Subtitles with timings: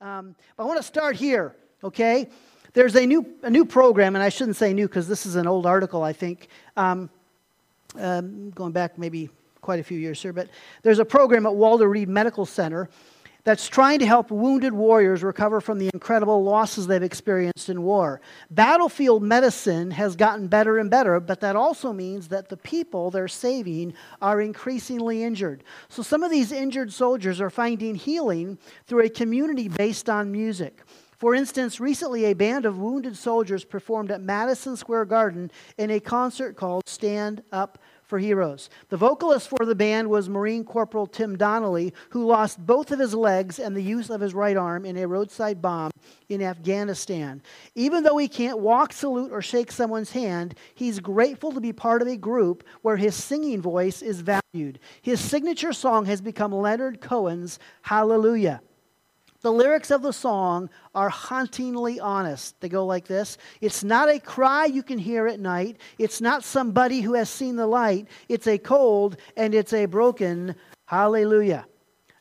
[0.00, 2.28] Um, but I want to start here, okay?
[2.72, 5.46] There's a new, a new program, and I shouldn't say new because this is an
[5.46, 7.10] old article, I think, um,
[7.96, 9.28] um, going back maybe
[9.60, 10.48] quite a few years here, but
[10.82, 12.88] there's a program at Walter Reed Medical Center
[13.44, 18.20] that's trying to help wounded warriors recover from the incredible losses they've experienced in war.
[18.50, 23.28] Battlefield medicine has gotten better and better, but that also means that the people they're
[23.28, 25.64] saving are increasingly injured.
[25.88, 30.82] So some of these injured soldiers are finding healing through a community based on music.
[31.20, 36.00] For instance, recently a band of wounded soldiers performed at Madison Square Garden in a
[36.00, 37.78] concert called Stand Up
[38.10, 38.68] for heroes.
[38.90, 43.14] The vocalist for the band was Marine Corporal Tim Donnelly, who lost both of his
[43.14, 45.92] legs and the use of his right arm in a roadside bomb
[46.28, 47.40] in Afghanistan.
[47.76, 52.02] Even though he can't walk, salute, or shake someone's hand, he's grateful to be part
[52.02, 54.80] of a group where his singing voice is valued.
[55.00, 58.60] His signature song has become Leonard Cohen's Hallelujah.
[59.42, 62.60] The lyrics of the song are hauntingly honest.
[62.60, 65.78] They go like this It's not a cry you can hear at night.
[65.98, 68.08] It's not somebody who has seen the light.
[68.28, 70.54] It's a cold and it's a broken
[70.86, 71.66] hallelujah.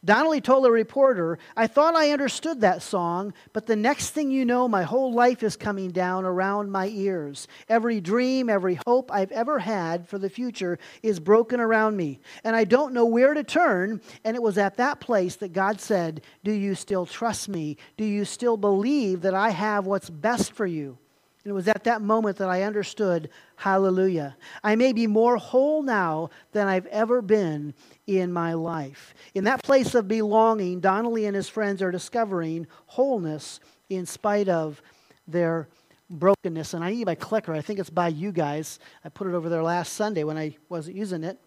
[0.04, 4.46] Donnelly told a reporter, I thought I understood that song, but the next thing you
[4.46, 7.50] know, my whole life is coming down around my ears.
[7.68, 12.56] Every dream, every hope I've ever had for the future is broken around me, and
[12.56, 14.00] I don't know where to turn.
[14.24, 17.76] And it was at that place that God said, Do you still trust me?
[17.98, 20.98] Do you still believe that I have what's best for you?
[21.44, 24.36] And it was at that moment that I understood, hallelujah.
[24.62, 27.74] I may be more whole now than I've ever been
[28.08, 29.14] in my life.
[29.34, 34.82] In that place of belonging, Donnelly and his friends are discovering wholeness in spite of
[35.28, 35.70] their
[36.10, 36.74] brokenness.
[36.74, 37.54] And I need my clicker.
[37.54, 38.80] I think it's by you guys.
[39.06, 41.40] I put it over there last Sunday when I wasn't using it.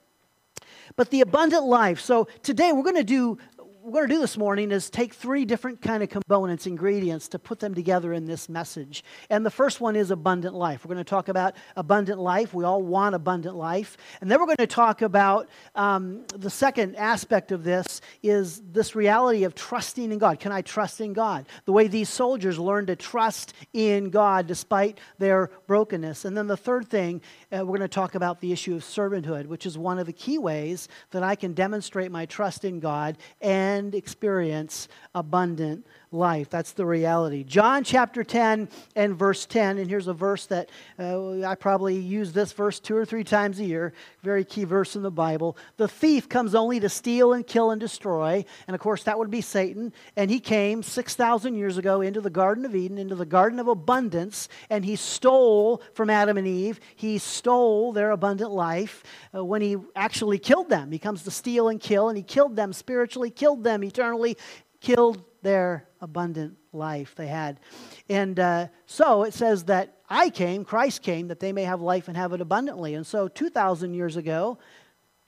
[0.96, 2.00] But the abundant life.
[2.00, 3.38] So today we're going to do
[3.84, 7.38] we're going to do this morning is take three different kind of components, ingredients, to
[7.38, 9.02] put them together in this message.
[9.28, 10.84] And the first one is abundant life.
[10.84, 12.54] We're going to talk about abundant life.
[12.54, 13.96] We all want abundant life.
[14.20, 18.94] And then we're going to talk about um, the second aspect of this is this
[18.94, 20.38] reality of trusting in God.
[20.38, 21.46] Can I trust in God?
[21.64, 26.24] The way these soldiers learned to trust in God despite their brokenness.
[26.24, 27.20] And then the third thing,
[27.52, 30.12] uh, we're going to talk about the issue of servanthood, which is one of the
[30.12, 36.50] key ways that I can demonstrate my trust in God and and experience abundant life.
[36.50, 37.44] That's the reality.
[37.44, 40.68] John chapter 10 and verse 10, and here's a verse that
[40.98, 43.92] uh, I probably use this verse two or three times a year,
[44.22, 45.56] very key verse in the Bible.
[45.76, 49.30] The thief comes only to steal and kill and destroy, and of course that would
[49.30, 53.26] be Satan, and he came 6,000 years ago into the Garden of Eden, into the
[53.26, 56.80] Garden of Abundance, and he stole from Adam and Eve.
[56.96, 59.02] He stole their abundant life
[59.34, 60.92] uh, when he actually killed them.
[60.92, 64.36] He comes to steal and kill, and he killed them spiritually, killed them eternally,
[64.80, 67.60] killed their abundant life they had.
[68.08, 72.08] And uh, so it says that I came, Christ came, that they may have life
[72.08, 72.94] and have it abundantly.
[72.94, 74.58] And so 2,000 years ago,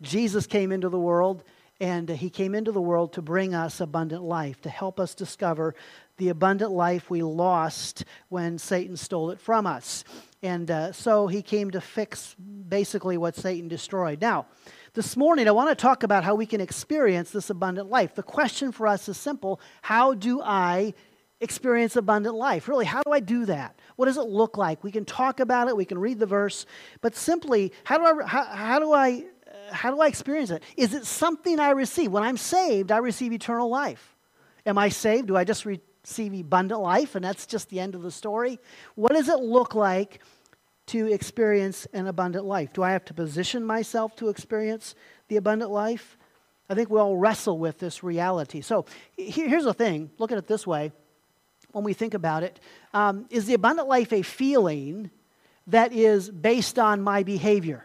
[0.03, 1.45] Jesus came into the world,
[1.81, 5.75] and he came into the world to bring us abundant life, to help us discover
[6.17, 10.05] the abundant life we lost when Satan stole it from us.
[10.43, 14.21] And uh, so he came to fix basically what Satan destroyed.
[14.21, 14.47] Now,
[14.95, 18.15] this morning, I want to talk about how we can experience this abundant life.
[18.15, 20.95] The question for us is simple How do I
[21.41, 22.69] experience abundant life?
[22.69, 23.79] Really, how do I do that?
[23.97, 24.85] What does it look like?
[24.85, 26.65] We can talk about it, we can read the verse,
[27.01, 29.25] but simply, how do I, how, how do I,
[29.73, 30.63] how do I experience it?
[30.77, 32.13] Is it something I receive?
[32.13, 34.15] When I'm saved, I receive eternal life.
[34.65, 35.27] Am I saved?
[35.27, 38.61] Do I just receive abundant life and that's just the end of the story?
[38.95, 40.21] What does it look like
[40.87, 42.73] to experience an abundant life?
[42.73, 44.95] Do I have to position myself to experience
[45.29, 46.17] the abundant life?
[46.69, 48.61] I think we all wrestle with this reality.
[48.61, 48.87] So
[49.17, 50.93] here's the thing look at it this way
[51.73, 52.61] when we think about it:
[52.93, 55.11] um, is the abundant life a feeling
[55.67, 57.85] that is based on my behavior?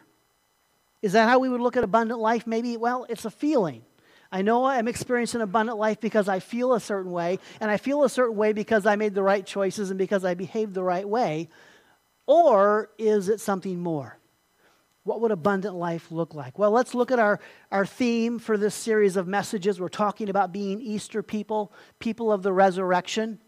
[1.01, 2.45] Is that how we would look at abundant life?
[2.45, 3.83] Maybe, well, it's a feeling.
[4.31, 8.03] I know I'm experiencing abundant life because I feel a certain way, and I feel
[8.03, 11.07] a certain way because I made the right choices and because I behaved the right
[11.07, 11.49] way.
[12.29, 14.20] Or is it something more?
[15.02, 16.59] What would abundant life look like?
[16.59, 17.40] Well, let's look at our,
[17.72, 19.81] our theme for this series of messages.
[19.81, 23.40] We're talking about being Easter people, people of the resurrection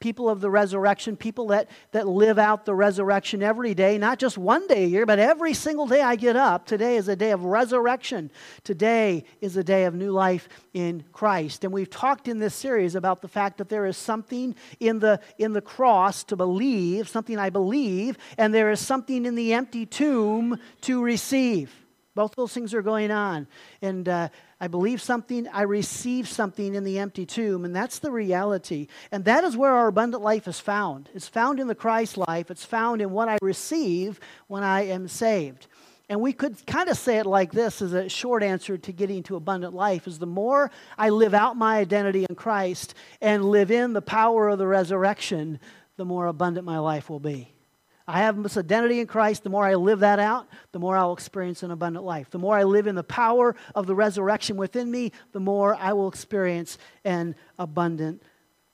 [0.00, 4.38] people of the resurrection, people that, that live out the resurrection every day, not just
[4.38, 6.66] one day a year, but every single day I get up.
[6.66, 8.30] Today is a day of resurrection.
[8.64, 11.64] Today is a day of new life in Christ.
[11.64, 15.20] And we've talked in this series about the fact that there is something in the,
[15.38, 19.84] in the cross to believe, something I believe, and there is something in the empty
[19.84, 21.74] tomb to receive.
[22.14, 23.46] Both those things are going on.
[23.82, 24.28] And uh,
[24.60, 28.88] I believe something, I receive something in the empty tomb, and that's the reality.
[29.10, 31.08] And that is where our abundant life is found.
[31.14, 35.08] It's found in the Christ life, it's found in what I receive when I am
[35.08, 35.66] saved.
[36.10, 39.22] And we could kind of say it like this as a short answer to getting
[39.24, 43.70] to abundant life is the more I live out my identity in Christ and live
[43.70, 45.60] in the power of the resurrection,
[45.96, 47.54] the more abundant my life will be.
[48.10, 49.44] I have this identity in Christ.
[49.44, 52.30] The more I live that out, the more I'll experience an abundant life.
[52.30, 55.92] The more I live in the power of the resurrection within me, the more I
[55.92, 58.22] will experience an abundant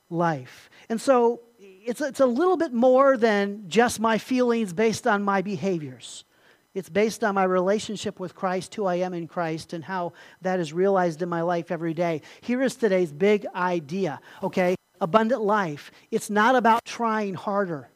[0.09, 0.69] life.
[0.89, 5.41] And so it's, it's a little bit more than just my feelings based on my
[5.41, 6.23] behaviors.
[6.73, 10.59] It's based on my relationship with Christ, who I am in Christ, and how that
[10.59, 12.21] is realized in my life every day.
[12.41, 14.75] Here is today's big idea, okay?
[14.99, 15.91] Abundant life.
[16.11, 17.89] It's not about trying harder.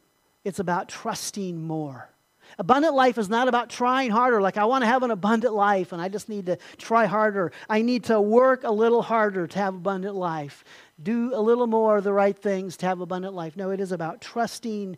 [0.43, 2.09] It's about trusting more.
[2.59, 5.93] Abundant life is not about trying harder, like I want to have an abundant life
[5.93, 7.51] and I just need to try harder.
[7.69, 10.63] I need to work a little harder to have abundant life.
[11.01, 13.55] Do a little more of the right things to have abundant life.
[13.55, 14.97] No, it is about trusting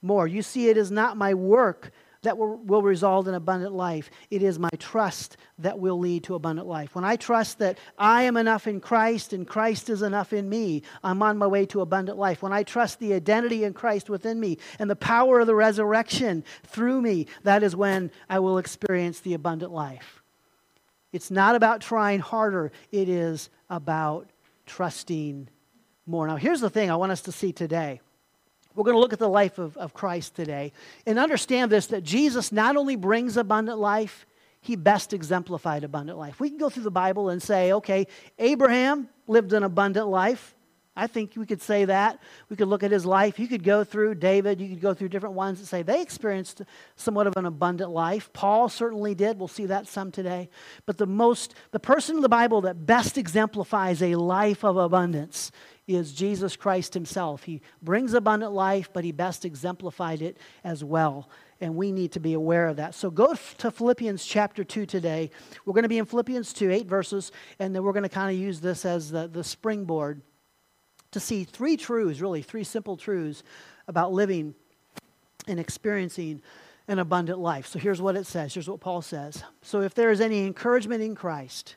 [0.00, 0.26] more.
[0.26, 1.92] You see, it is not my work
[2.26, 4.10] that will, will result in abundant life.
[4.32, 6.92] It is my trust that will lead to abundant life.
[6.96, 10.82] When I trust that I am enough in Christ and Christ is enough in me,
[11.04, 12.42] I'm on my way to abundant life.
[12.42, 16.42] When I trust the identity in Christ within me and the power of the resurrection
[16.64, 20.20] through me, that is when I will experience the abundant life.
[21.12, 24.30] It's not about trying harder, it is about
[24.66, 25.48] trusting
[26.06, 26.26] more.
[26.26, 28.00] Now, here's the thing I want us to see today
[28.76, 30.72] we're going to look at the life of, of Christ today
[31.06, 34.26] and understand this that Jesus not only brings abundant life,
[34.60, 36.40] he best exemplified abundant life.
[36.40, 38.06] We can go through the Bible and say, okay,
[38.38, 40.54] Abraham lived an abundant life.
[40.98, 42.20] I think we could say that.
[42.48, 43.38] We could look at his life.
[43.38, 44.60] You could go through David.
[44.60, 46.62] You could go through different ones and say they experienced
[46.96, 48.32] somewhat of an abundant life.
[48.32, 49.38] Paul certainly did.
[49.38, 50.48] We'll see that some today.
[50.86, 55.52] But the most, the person in the Bible that best exemplifies a life of abundance
[55.86, 57.44] is Jesus Christ himself.
[57.44, 61.28] He brings abundant life, but he best exemplified it as well.
[61.60, 62.94] And we need to be aware of that.
[62.94, 65.30] So go to Philippians chapter 2 today.
[65.64, 68.34] We're going to be in Philippians 2, eight verses, and then we're going to kind
[68.34, 70.22] of use this as the, the springboard
[71.12, 73.42] to see three truths, really, three simple truths
[73.86, 74.54] about living
[75.46, 76.42] and experiencing
[76.88, 77.66] an abundant life.
[77.66, 78.54] So here's what it says.
[78.54, 79.42] Here's what Paul says.
[79.62, 81.76] So if there is any encouragement in Christ,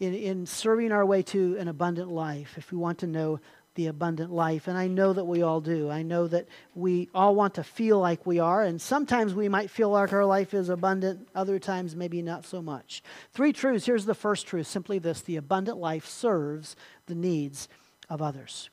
[0.00, 3.40] in, in serving our way to an abundant life, if we want to know
[3.74, 4.68] the abundant life.
[4.68, 5.90] And I know that we all do.
[5.90, 8.62] I know that we all want to feel like we are.
[8.62, 12.62] And sometimes we might feel like our life is abundant, other times, maybe not so
[12.62, 13.02] much.
[13.32, 13.86] Three truths.
[13.86, 16.76] Here's the first truth simply this the abundant life serves
[17.06, 17.68] the needs
[18.08, 18.70] of others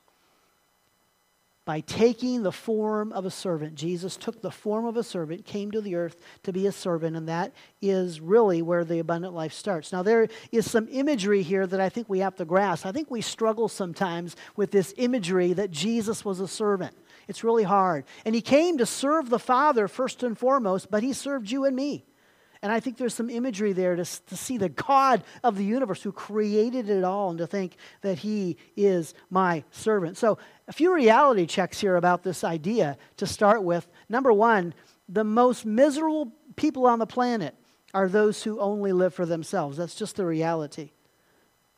[1.63, 3.75] by taking the form of a servant.
[3.75, 7.15] Jesus took the form of a servant, came to the earth to be a servant,
[7.15, 9.91] and that is really where the abundant life starts.
[9.91, 12.85] Now, there is some imagery here that I think we have to grasp.
[12.85, 16.95] I think we struggle sometimes with this imagery that Jesus was a servant.
[17.27, 18.05] It's really hard.
[18.25, 21.75] And he came to serve the Father first and foremost, but he served you and
[21.75, 22.05] me.
[22.61, 26.03] And I think there's some imagery there to, to see the God of the universe
[26.03, 30.17] who created it all and to think that He is my servant.
[30.17, 30.37] So,
[30.67, 33.87] a few reality checks here about this idea to start with.
[34.09, 34.73] Number one,
[35.09, 37.55] the most miserable people on the planet
[37.93, 39.77] are those who only live for themselves.
[39.77, 40.91] That's just the reality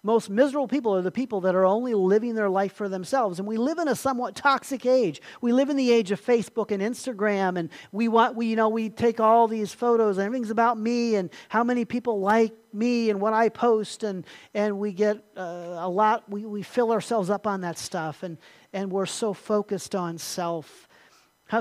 [0.05, 3.39] most miserable people are the people that are only living their life for themselves.
[3.39, 5.21] And we live in a somewhat toxic age.
[5.39, 8.67] We live in the age of Facebook and Instagram, and we want we you know
[8.67, 13.09] we take all these photos and everything's about me and how many people like me
[13.09, 16.29] and what I post, and and we get uh, a lot.
[16.29, 18.37] We we fill ourselves up on that stuff, and
[18.73, 20.89] and we're so focused on self.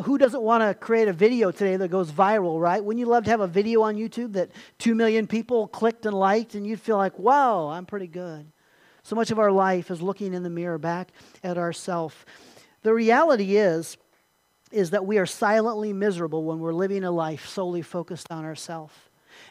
[0.01, 2.83] Who doesn't want to create a video today that goes viral, right?
[2.83, 6.15] Wouldn't you love to have a video on YouTube that 2 million people clicked and
[6.15, 8.51] liked and you'd feel like, wow, I'm pretty good?
[9.03, 11.13] So much of our life is looking in the mirror back
[11.45, 12.25] at ourself.
[12.83, 13.99] The reality is,
[14.71, 18.95] is that we are silently miserable when we're living a life solely focused on ourselves.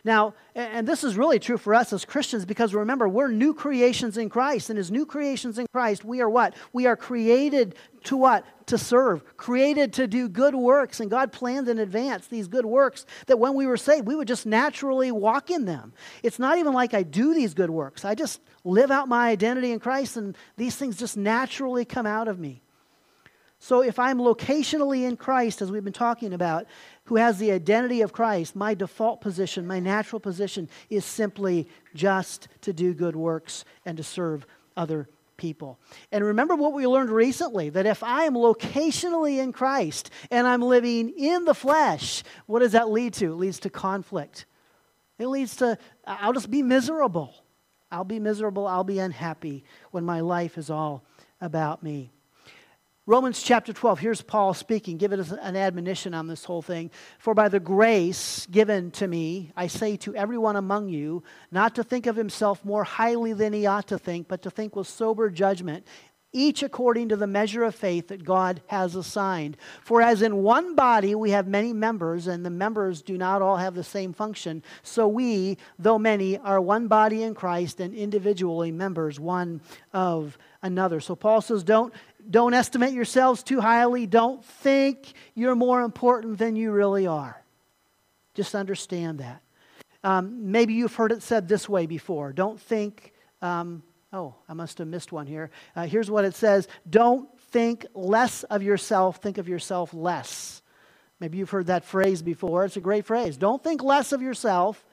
[0.03, 4.17] Now, and this is really true for us as Christians because remember, we're new creations
[4.17, 4.69] in Christ.
[4.69, 6.55] And as new creations in Christ, we are what?
[6.73, 8.45] We are created to what?
[8.67, 10.99] To serve, created to do good works.
[10.99, 14.27] And God planned in advance these good works that when we were saved, we would
[14.27, 15.93] just naturally walk in them.
[16.23, 19.71] It's not even like I do these good works, I just live out my identity
[19.71, 22.61] in Christ, and these things just naturally come out of me.
[23.63, 26.65] So if I'm locationally in Christ, as we've been talking about,
[27.11, 32.47] who has the identity of Christ, my default position, my natural position is simply just
[32.61, 35.77] to do good works and to serve other people.
[36.13, 40.61] And remember what we learned recently that if I am locationally in Christ and I'm
[40.61, 43.33] living in the flesh, what does that lead to?
[43.33, 44.45] It leads to conflict.
[45.19, 45.77] It leads to,
[46.07, 47.35] I'll just be miserable.
[47.91, 48.67] I'll be miserable.
[48.67, 51.03] I'll be unhappy when my life is all
[51.41, 52.13] about me.
[53.07, 56.91] Romans chapter 12, here's Paul speaking, giving us an admonition on this whole thing.
[57.17, 61.83] For by the grace given to me, I say to everyone among you, not to
[61.83, 65.31] think of himself more highly than he ought to think, but to think with sober
[65.31, 65.87] judgment,
[66.31, 69.57] each according to the measure of faith that God has assigned.
[69.83, 73.57] For as in one body we have many members, and the members do not all
[73.57, 78.71] have the same function, so we, though many, are one body in Christ and individually
[78.71, 79.59] members one
[79.91, 80.99] of another.
[80.99, 81.93] So Paul says, don't
[82.29, 84.05] don't estimate yourselves too highly.
[84.05, 87.41] Don't think you're more important than you really are.
[88.33, 89.41] Just understand that.
[90.03, 92.33] Um, maybe you've heard it said this way before.
[92.33, 95.51] Don't think, um, oh, I must have missed one here.
[95.75, 100.61] Uh, here's what it says Don't think less of yourself, think of yourself less.
[101.19, 102.65] Maybe you've heard that phrase before.
[102.65, 103.37] It's a great phrase.
[103.37, 104.83] Don't think less of yourself,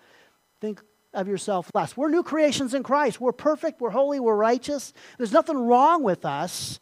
[0.60, 0.82] think
[1.14, 1.96] of yourself less.
[1.96, 3.18] We're new creations in Christ.
[3.18, 4.92] We're perfect, we're holy, we're righteous.
[5.16, 6.80] There's nothing wrong with us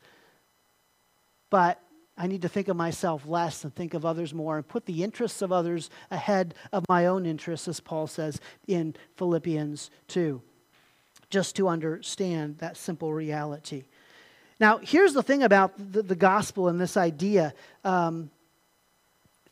[1.50, 1.80] but
[2.18, 5.04] I need to think of myself less and think of others more and put the
[5.04, 10.40] interests of others ahead of my own interests, as Paul says in Philippians 2,
[11.28, 13.84] just to understand that simple reality.
[14.58, 17.52] Now, here's the thing about the, the gospel and this idea.
[17.84, 18.30] Um,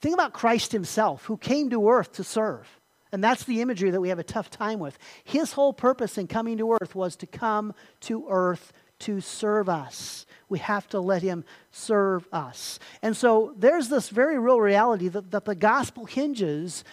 [0.00, 2.66] think about Christ himself, who came to earth to serve.
[3.12, 4.98] And that's the imagery that we have a tough time with.
[5.22, 8.72] His whole purpose in coming to earth was to come to earth
[9.04, 10.26] to serve us.
[10.48, 12.78] We have to let Him serve us.
[13.02, 16.84] And so there's this very real reality that, that the gospel hinges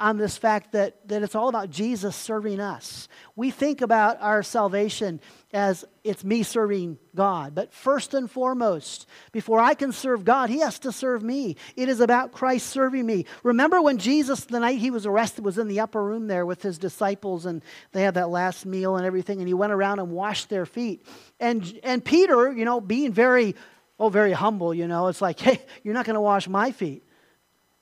[0.00, 3.06] on this fact that, that it's all about Jesus serving us.
[3.36, 5.20] We think about our salvation
[5.52, 7.54] as it's me serving God.
[7.54, 11.56] But first and foremost, before I can serve God, He has to serve me.
[11.76, 13.26] It is about Christ serving me.
[13.42, 16.62] Remember when Jesus, the night He was arrested, was in the upper room there with
[16.62, 20.10] His disciples and they had that last meal and everything, and He went around and
[20.10, 21.04] washed their feet.
[21.38, 23.54] And, and Peter, you know, being very,
[23.98, 27.04] oh, very humble, you know, it's like, hey, you're not going to wash my feet.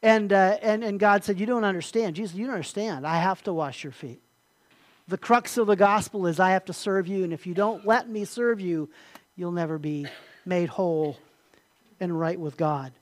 [0.03, 2.17] And, uh, and, and God said, You don't understand.
[2.17, 3.07] Jesus, you don't understand.
[3.07, 4.21] I have to wash your feet.
[5.09, 7.87] The crux of the gospel is I have to serve you, and if you don't
[7.87, 8.91] let me serve you,
[9.37, 10.07] you'll never be
[10.45, 11.17] made whole
[11.99, 12.93] and right with God.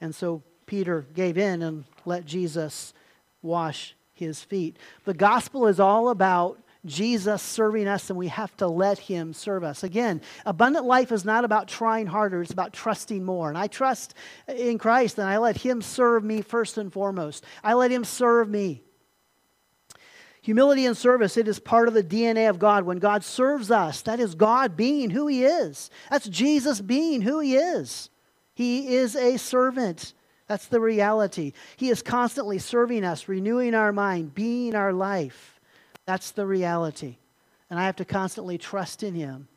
[0.00, 2.94] And so Peter gave in and let Jesus
[3.42, 4.76] wash his feet.
[5.04, 9.64] The gospel is all about Jesus serving us, and we have to let Him serve
[9.64, 9.82] us.
[9.82, 13.48] Again, abundant life is not about trying harder, it's about trusting more.
[13.48, 14.14] And I trust
[14.48, 17.44] in Christ, and I let Him serve me first and foremost.
[17.62, 18.82] I let Him serve me.
[20.42, 22.84] Humility and service, it is part of the DNA of God.
[22.84, 25.90] When God serves us, that is God being who He is.
[26.10, 28.10] That's Jesus being who He is.
[28.54, 30.12] He is a servant.
[30.46, 31.54] That's the reality.
[31.76, 35.53] He is constantly serving us, renewing our mind, being our life.
[36.06, 37.16] That's the reality.
[37.70, 39.48] And I have to constantly trust in Him.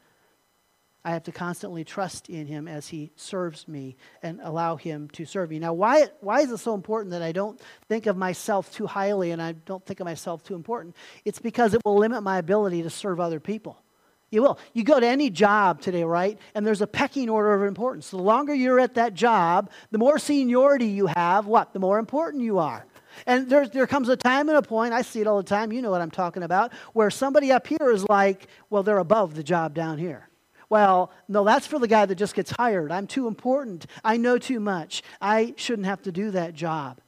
[1.03, 5.25] I have to constantly trust in Him as He serves me and allow Him to
[5.25, 5.59] serve me.
[5.59, 9.31] Now, why, why is it so important that I don't think of myself too highly
[9.31, 10.95] and I don't think of myself too important?
[11.23, 13.81] It's because it will limit my ability to serve other people.
[14.29, 14.59] You will.
[14.73, 16.37] You go to any job today, right?
[16.53, 18.09] And there's a pecking order of importance.
[18.09, 21.71] The longer you're at that job, the more seniority you have, what?
[21.71, 22.85] The more important you are.
[23.25, 25.71] And there, there comes a time and a point, I see it all the time,
[25.71, 29.35] you know what I'm talking about, where somebody up here is like, well, they're above
[29.35, 30.27] the job down here.
[30.69, 32.91] Well, no, that's for the guy that just gets hired.
[32.91, 33.87] I'm too important.
[34.03, 35.01] I know too much.
[35.21, 36.99] I shouldn't have to do that job.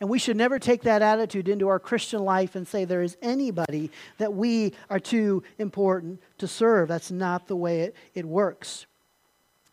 [0.00, 3.16] And we should never take that attitude into our Christian life and say there is
[3.22, 6.88] anybody that we are too important to serve.
[6.88, 8.86] That's not the way it, it works.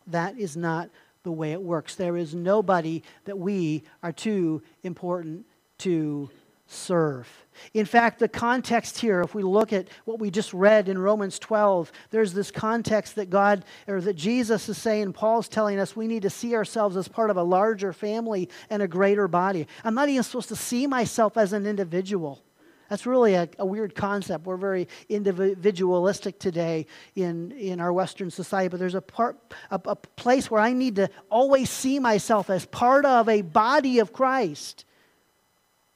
[0.06, 0.88] That is not
[1.24, 1.96] the way it works.
[1.96, 5.46] There is nobody that we are too important
[5.80, 6.30] to
[6.66, 7.28] serve.
[7.74, 11.38] In fact, the context here, if we look at what we just read in Romans
[11.38, 16.06] 12, there's this context that God, or that Jesus is saying, Paul's telling us we
[16.06, 19.66] need to see ourselves as part of a larger family and a greater body.
[19.84, 22.40] I'm not even supposed to see myself as an individual.
[22.88, 24.46] That's really a, a, weird concept.
[24.46, 29.38] We're very individualistic today in, in our Western society, but there's a, part,
[29.70, 34.00] a, a place where I need to always see myself as part of a body
[34.00, 34.84] of Christ.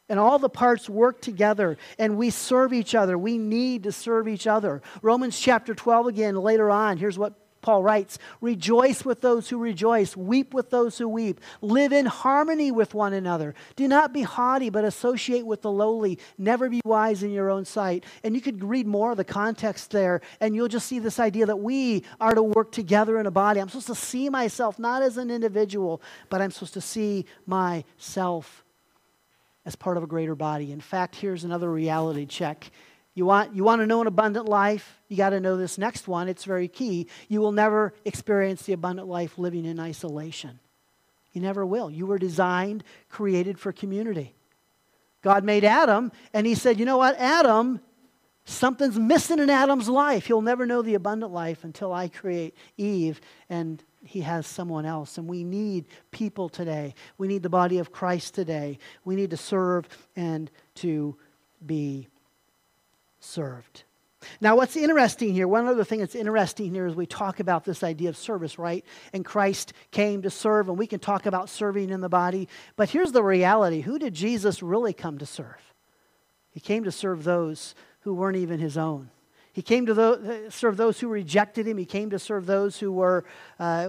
[0.09, 3.17] And all the parts work together and we serve each other.
[3.17, 4.83] We need to serve each other.
[5.01, 7.35] Romans chapter 12 again, later on, here's what
[7.65, 12.71] Paul writes Rejoice with those who rejoice, weep with those who weep, live in harmony
[12.71, 13.55] with one another.
[13.75, 16.19] Do not be haughty, but associate with the lowly.
[16.37, 18.05] Never be wise in your own sight.
[18.23, 21.47] And you could read more of the context there, and you'll just see this idea
[21.47, 23.61] that we are to work together in a body.
[23.61, 28.64] I'm supposed to see myself not as an individual, but I'm supposed to see myself
[29.67, 30.73] as part of a greater body.
[30.73, 32.71] In fact, here's another reality check.
[33.15, 34.99] You want, you want to know an abundant life?
[35.09, 36.29] You got to know this next one.
[36.29, 37.09] It's very key.
[37.29, 40.59] You will never experience the abundant life living in isolation.
[41.33, 41.91] You never will.
[41.91, 44.35] You were designed, created for community.
[45.23, 47.81] God made Adam, and He said, You know what, Adam,
[48.45, 50.27] something's missing in Adam's life.
[50.27, 55.19] He'll never know the abundant life until I create Eve, and He has someone else.
[55.19, 56.95] And we need people today.
[57.19, 58.79] We need the body of Christ today.
[59.05, 61.17] We need to serve and to
[61.65, 62.09] be
[63.21, 63.85] served.
[64.41, 67.83] Now, what's interesting here, one other thing that's interesting here is we talk about this
[67.83, 68.85] idea of service, right?
[69.13, 72.49] And Christ came to serve, and we can talk about serving in the body.
[72.77, 75.75] But here's the reality who did Jesus really come to serve?
[76.51, 79.11] He came to serve those who weren't even his own.
[79.55, 81.79] He came to the, serve those who rejected him.
[81.79, 83.25] He came to serve those who were,
[83.61, 83.89] uh,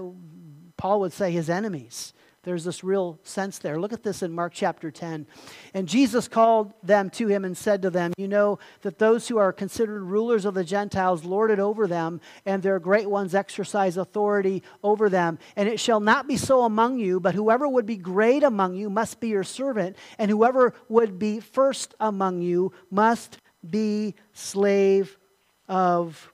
[0.77, 2.13] Paul would say, his enemies.
[2.43, 3.79] There's this real sense there.
[3.79, 5.25] Look at this in Mark chapter 10.
[5.74, 9.39] And Jesus called them to him and said to them, You know that those who
[9.39, 13.98] are considered rulers of the Gentiles lord it over them, and their great ones exercise
[13.98, 15.39] authority over them.
[15.55, 18.91] And it shall not be so among you, but whoever would be great among you
[18.91, 25.17] must be your servant, and whoever would be first among you must be slave
[25.67, 26.31] of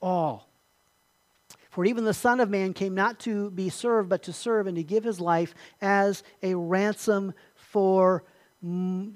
[0.00, 0.48] all.
[1.70, 4.76] For even the Son of Man came not to be served, but to serve and
[4.76, 8.24] to give his life as a ransom for,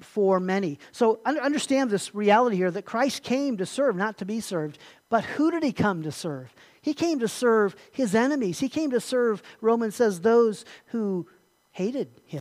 [0.01, 0.79] for many.
[0.91, 4.79] So understand this reality here that Christ came to serve, not to be served.
[5.11, 6.55] But who did he come to serve?
[6.81, 8.61] He came to serve his enemies.
[8.61, 11.27] He came to serve, Romans says, those who
[11.73, 12.41] hated him.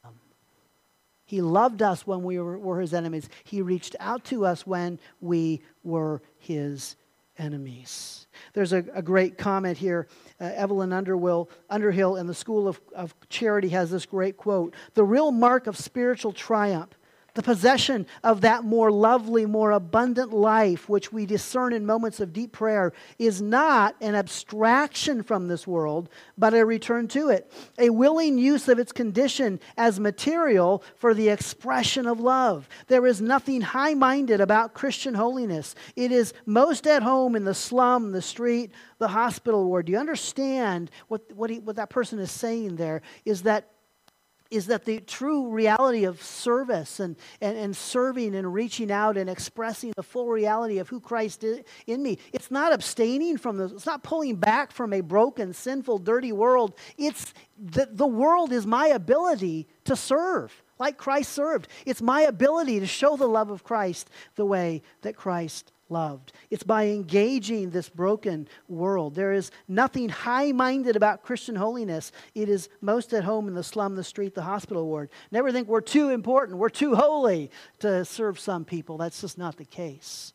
[1.26, 3.30] He loved us when we were, were his enemies.
[3.44, 6.96] He reached out to us when we were his
[7.38, 8.28] enemies.
[8.54, 10.08] There's a, a great comment here.
[10.40, 15.04] Uh, Evelyn Underhill, Underhill in the School of, of Charity has this great quote The
[15.04, 16.92] real mark of spiritual triumph
[17.36, 22.34] the possession of that more lovely, more abundant life, which we discern in moments of
[22.34, 27.52] deep prayer, is not an abstraction from this world, but a return to it.
[27.78, 32.68] A willing use of its condition as material for the expression of love.
[32.88, 35.76] There is nothing high minded about Christian holiness.
[35.96, 39.88] It is most at home in the slum, the street, the hospital ward.
[39.88, 43.02] Do you understand what, what, he, what that person is saying there?
[43.26, 43.75] Is that
[44.52, 49.30] is that the true reality of service and, and, and serving and reaching out and
[49.30, 52.20] expressing the full reality of who Christ is in me.
[52.32, 56.76] It's not abstaining from this, it's not pulling back from a broken, sinful, dirty world.
[56.98, 61.68] It's the, the world is my ability to serve like Christ served.
[61.86, 66.34] It's my ability to show the love of Christ the way that Christ loved.
[66.50, 69.16] It's by engaging this broken world.
[69.16, 72.12] There is nothing high minded about Christian holiness.
[72.34, 75.10] It is most at home in the slum, the street, the hospital ward.
[75.32, 78.98] Never think we're too important, we're too holy to serve some people.
[78.98, 80.34] That's just not the case.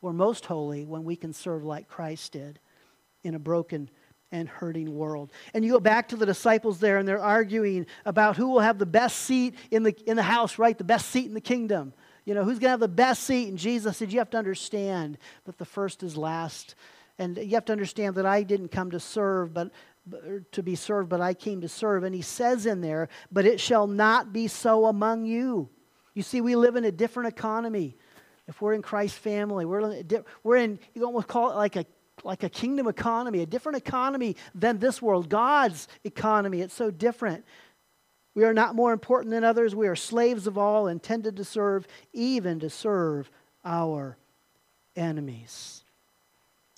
[0.00, 2.58] We're most holy when we can serve like Christ did
[3.22, 3.90] in a broken
[4.32, 5.32] and hurting world.
[5.54, 8.78] And you go back to the disciples there, and they're arguing about who will have
[8.78, 10.76] the best seat in the, in the house, right?
[10.76, 11.92] The best seat in the kingdom.
[12.30, 13.48] You know, who's going to have the best seat?
[13.48, 16.76] And Jesus said, You have to understand that the first is last.
[17.18, 19.72] And you have to understand that I didn't come to serve, but
[20.52, 22.04] to be served, but I came to serve.
[22.04, 25.70] And he says in there, But it shall not be so among you.
[26.14, 27.96] You see, we live in a different economy.
[28.46, 31.84] If we're in Christ's family, we're in, we're in you almost call it like a
[32.22, 36.60] like a kingdom economy, a different economy than this world, God's economy.
[36.60, 37.44] It's so different.
[38.34, 39.74] We are not more important than others.
[39.74, 43.30] We are slaves of all, intended to serve, even to serve
[43.64, 44.16] our
[44.96, 45.82] enemies.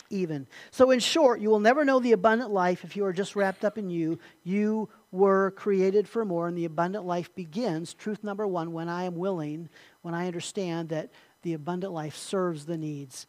[0.09, 0.47] Even.
[0.71, 3.65] So, in short, you will never know the abundant life if you are just wrapped
[3.65, 4.19] up in you.
[4.45, 7.95] You were created for more, and the abundant life begins.
[7.95, 9.69] Truth number one when I am willing,
[10.03, 11.11] when I understand that
[11.43, 13.27] the abundant life serves the needs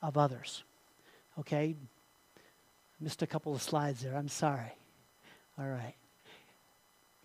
[0.00, 0.64] of others.
[1.38, 1.74] Okay?
[3.00, 4.16] Missed a couple of slides there.
[4.16, 4.72] I'm sorry.
[5.58, 5.94] All right.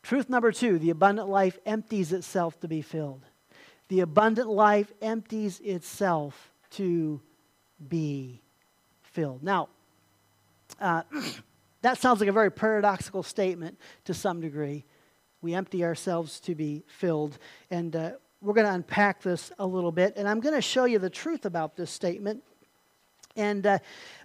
[0.07, 3.25] Truth number two the abundant life empties itself to be filled.
[3.89, 7.19] The abundant life empties itself to
[7.89, 8.41] be
[9.03, 9.43] filled.
[9.43, 9.67] Now,
[10.79, 11.01] uh,
[11.81, 14.85] that sounds like a very paradoxical statement to some degree.
[15.41, 17.37] We empty ourselves to be filled.
[17.69, 20.13] And uh, we're going to unpack this a little bit.
[20.15, 22.45] And I'm going to show you the truth about this statement.
[23.35, 23.79] And uh,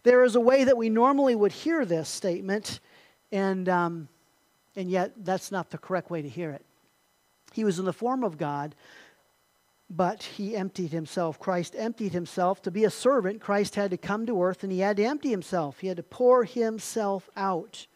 [0.04, 2.78] there is a way that we normally would hear this statement,
[3.32, 4.08] and, um,
[4.76, 6.64] and yet that's not the correct way to hear it.
[7.52, 8.74] He was in the form of God,
[9.90, 11.38] but he emptied himself.
[11.38, 12.62] Christ emptied himself.
[12.62, 15.28] To be a servant, Christ had to come to earth and he had to empty
[15.28, 15.80] himself.
[15.80, 17.86] He had to pour himself out.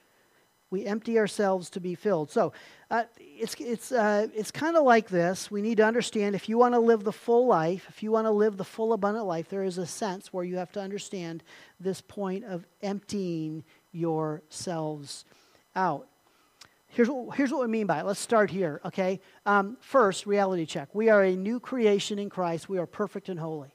[0.69, 2.31] We empty ourselves to be filled.
[2.31, 2.53] So
[2.91, 5.51] uh, it's, it's, uh, it's kind of like this.
[5.51, 8.27] We need to understand if you want to live the full life, if you want
[8.27, 11.45] to live the full abundant life, there is a sense where you have to understand
[11.81, 15.25] this point of emptying yourselves
[15.75, 16.09] out.
[16.96, 18.06] Here's what, here's what we mean by it.
[18.06, 19.20] Let's start here, okay?
[19.44, 20.88] Um, first, reality check.
[20.94, 22.70] We are a new creation in Christ.
[22.70, 23.74] We are perfect and holy.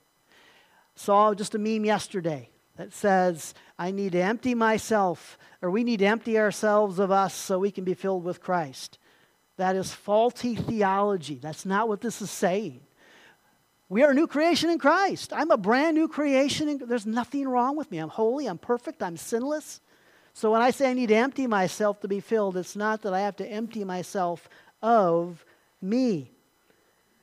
[0.95, 5.99] Saw just a meme yesterday that says, I need to empty myself, or we need
[5.99, 8.97] to empty ourselves of us so we can be filled with Christ.
[9.57, 11.35] That is faulty theology.
[11.35, 12.81] That's not what this is saying.
[13.87, 15.31] We are a new creation in Christ.
[15.31, 16.81] I'm a brand new creation.
[16.87, 17.99] There's nothing wrong with me.
[17.99, 18.47] I'm holy.
[18.47, 19.03] I'm perfect.
[19.03, 19.79] I'm sinless.
[20.33, 23.13] So when I say I need to empty myself to be filled, it's not that
[23.13, 24.49] I have to empty myself
[24.81, 25.43] of
[25.81, 26.31] me.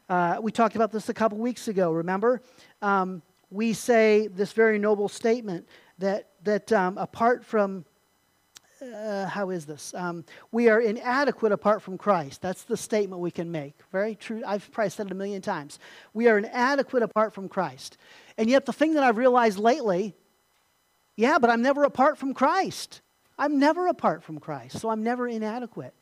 [0.08, 2.42] Uh, we talked about this a couple weeks ago, remember?
[2.82, 5.66] Um, we say this very noble statement
[5.98, 7.84] that, that um, apart from,
[8.82, 9.92] uh, how is this?
[9.94, 12.40] Um, we are inadequate apart from Christ.
[12.42, 13.74] That's the statement we can make.
[13.90, 14.42] Very true.
[14.46, 15.78] I've probably said it a million times.
[16.14, 17.96] We are inadequate apart from Christ.
[18.36, 20.14] And yet, the thing that I've realized lately
[21.18, 23.00] yeah, but I'm never apart from Christ.
[23.36, 25.92] I'm never apart from Christ, so I'm never inadequate.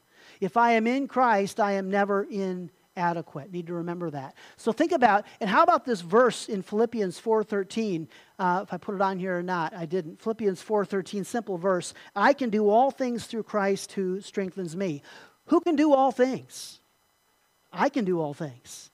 [0.43, 3.51] If I am in Christ, I am never inadequate.
[3.51, 4.35] Need to remember that.
[4.59, 8.09] So think about, and how about this verse in Philippians 4.13?
[8.39, 10.21] Uh, if I put it on here or not, I didn't.
[10.21, 11.95] Philippians 4.13, simple verse.
[12.15, 15.01] I can do all things through Christ who strengthens me.
[15.47, 16.81] Who can do all things?
[17.73, 18.91] I can do all things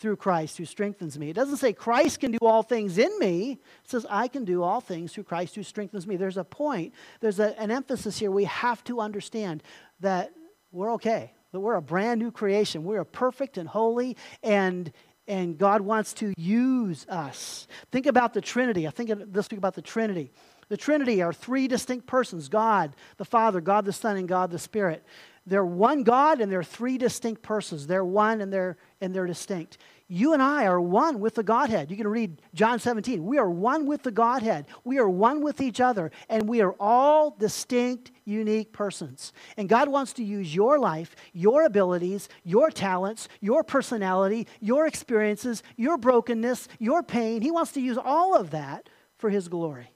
[0.00, 1.28] through Christ who strengthens me.
[1.28, 3.52] It doesn't say Christ can do all things in me.
[3.84, 6.16] It says I can do all things through Christ who strengthens me.
[6.16, 8.30] There's a point, there's a, an emphasis here.
[8.30, 9.62] We have to understand
[10.00, 10.32] that
[10.72, 12.84] we're okay, that we're a brand new creation.
[12.84, 14.90] We're perfect and holy, and,
[15.28, 17.68] and God wants to use us.
[17.92, 18.86] Think about the Trinity.
[18.86, 20.32] I think this week about the Trinity.
[20.70, 24.58] The Trinity are three distinct persons God the Father, God the Son, and God the
[24.58, 25.04] Spirit.
[25.50, 27.88] They're one God and they're three distinct persons.
[27.88, 29.78] They're one and they're and they're distinct.
[30.06, 31.90] You and I are one with the Godhead.
[31.90, 33.24] You can read John 17.
[33.24, 34.66] We are one with the Godhead.
[34.84, 39.32] We are one with each other, and we are all distinct, unique persons.
[39.56, 45.64] And God wants to use your life, your abilities, your talents, your personality, your experiences,
[45.76, 47.42] your brokenness, your pain.
[47.42, 49.90] He wants to use all of that for His glory.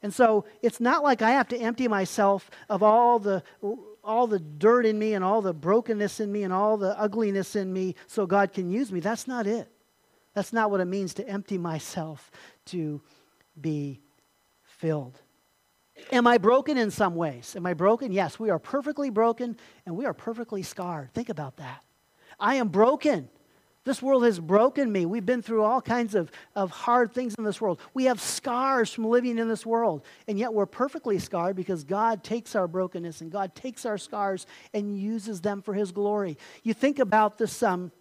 [0.00, 3.42] And so it's not like I have to empty myself of all the
[4.04, 7.56] all the dirt in me and all the brokenness in me and all the ugliness
[7.56, 9.00] in me so God can use me.
[9.00, 9.68] That's not it.
[10.34, 12.30] That's not what it means to empty myself
[12.66, 13.00] to
[13.60, 14.00] be
[14.62, 15.20] filled.
[16.10, 17.54] Am I broken in some ways?
[17.56, 18.12] Am I broken?
[18.12, 21.12] Yes, we are perfectly broken and we are perfectly scarred.
[21.14, 21.82] Think about that.
[22.38, 23.28] I am broken.
[23.84, 25.04] This world has broken me.
[25.04, 27.80] We've been through all kinds of, of hard things in this world.
[27.92, 30.04] We have scars from living in this world.
[30.26, 34.46] And yet we're perfectly scarred because God takes our brokenness and God takes our scars
[34.72, 36.38] and uses them for His glory.
[36.62, 37.62] You think about this.
[37.62, 37.92] Um,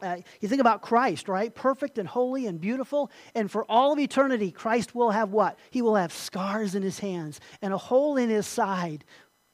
[0.00, 1.54] uh, you think about Christ, right?
[1.54, 3.12] Perfect and holy and beautiful.
[3.36, 5.56] And for all of eternity, Christ will have what?
[5.70, 9.04] He will have scars in his hands and a hole in his side.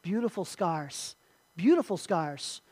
[0.01, 1.15] Beautiful scars.
[1.55, 2.63] Beautiful scars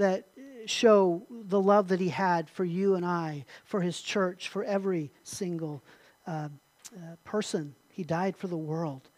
[0.00, 0.26] that
[0.66, 5.10] show the love that he had for you and I, for his church, for every
[5.22, 5.82] single
[6.26, 6.48] uh,
[6.94, 7.74] uh, person.
[7.88, 9.08] He died for the world.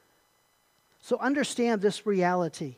[1.01, 2.77] So understand this reality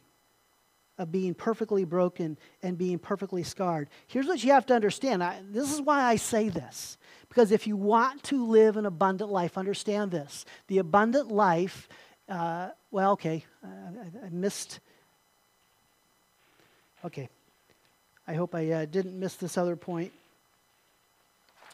[0.97, 3.89] of being perfectly broken and being perfectly scarred.
[4.07, 5.23] Here's what you have to understand.
[5.23, 6.97] I, this is why I say this.
[7.29, 10.45] Because if you want to live an abundant life, understand this.
[10.69, 11.89] The abundant life,
[12.29, 14.79] uh, well, okay, I, I missed.
[17.05, 17.29] Okay,
[18.27, 20.13] I hope I uh, didn't miss this other point.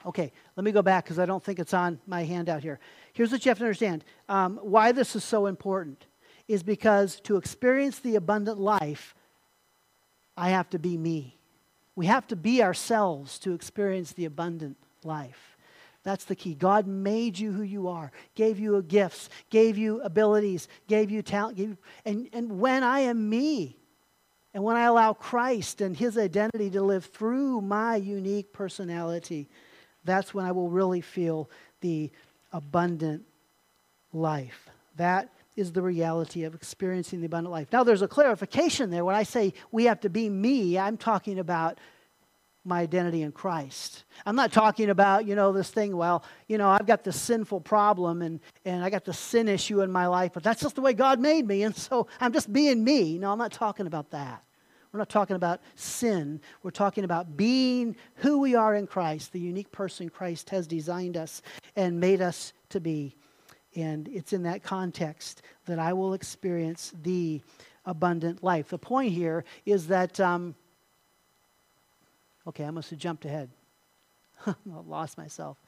[0.06, 2.80] Okay, let me go back because I don't think it's on my handout here.
[3.12, 6.06] Here's what you have to understand um, why this is so important
[6.48, 9.14] is because to experience the abundant life,
[10.36, 11.36] I have to be me.
[11.94, 15.56] We have to be ourselves to experience the abundant life.
[16.02, 16.54] That's the key.
[16.54, 21.58] God made you who you are, gave you gifts, gave you abilities, gave you talent.
[21.58, 23.76] Gave you, and, and when I am me,
[24.52, 29.48] and when I allow Christ and his identity to live through my unique personality,
[30.04, 31.48] that's when I will really feel
[31.80, 32.10] the
[32.52, 33.22] abundant
[34.12, 34.68] life.
[34.96, 37.68] That is the reality of experiencing the abundant life.
[37.72, 39.04] Now, there's a clarification there.
[39.04, 41.78] When I say we have to be me, I'm talking about
[42.64, 44.04] my identity in Christ.
[44.26, 47.62] I'm not talking about, you know, this thing, well, you know, I've got this sinful
[47.62, 50.82] problem and, and I got the sin issue in my life, but that's just the
[50.82, 53.18] way God made me, and so I'm just being me.
[53.18, 54.44] No, I'm not talking about that.
[54.92, 56.40] We're not talking about sin.
[56.62, 61.16] We're talking about being who we are in Christ, the unique person Christ has designed
[61.16, 61.42] us
[61.76, 63.16] and made us to be.
[63.76, 67.40] And it's in that context that I will experience the
[67.86, 68.68] abundant life.
[68.68, 70.56] The point here is that, um,
[72.46, 73.50] okay, I must have jumped ahead.
[74.46, 74.54] I
[74.86, 75.58] lost myself.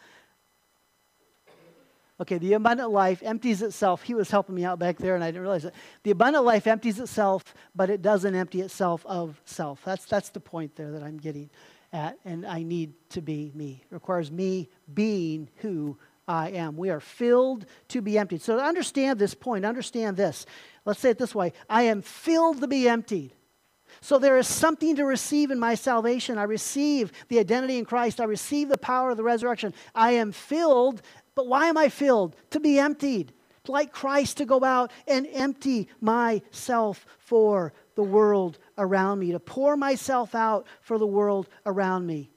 [2.20, 4.02] Okay, the abundant life empties itself.
[4.02, 5.74] He was helping me out back there, and I didn't realize it.
[6.04, 7.42] The abundant life empties itself,
[7.74, 9.82] but it doesn't empty itself of self.
[9.84, 11.50] That's, that's the point there that I'm getting
[11.92, 13.82] at, and I need to be me.
[13.90, 16.76] It requires me being who I am.
[16.76, 18.42] We are filled to be emptied.
[18.42, 20.46] So to understand this point, understand this.
[20.84, 23.32] Let's say it this way I am filled to be emptied.
[24.02, 26.36] So there is something to receive in my salvation.
[26.36, 28.20] I receive the identity in Christ.
[28.20, 29.72] I receive the power of the resurrection.
[29.94, 31.00] I am filled
[31.34, 32.36] but why am I filled?
[32.50, 33.32] To be emptied,
[33.66, 39.76] like Christ, to go out and empty myself for the world around me, to pour
[39.76, 42.30] myself out for the world around me.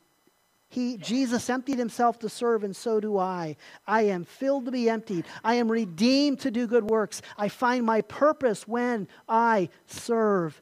[0.68, 3.56] He, Jesus emptied himself to serve, and so do I.
[3.88, 5.26] I am filled to be emptied.
[5.44, 7.22] I am redeemed to do good works.
[7.38, 10.62] I find my purpose when I serve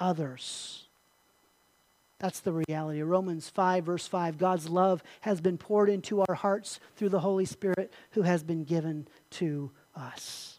[0.00, 0.86] others.
[2.18, 3.02] That's the reality.
[3.02, 7.44] Romans 5, verse 5 God's love has been poured into our hearts through the Holy
[7.44, 10.58] Spirit who has been given to us.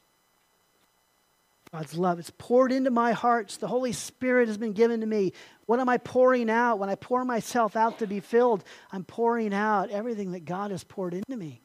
[1.71, 3.57] God's love is poured into my hearts.
[3.57, 5.31] The Holy Spirit has been given to me.
[5.67, 6.79] What am I pouring out?
[6.79, 10.83] When I pour myself out to be filled, I'm pouring out everything that God has
[10.83, 11.61] poured into me.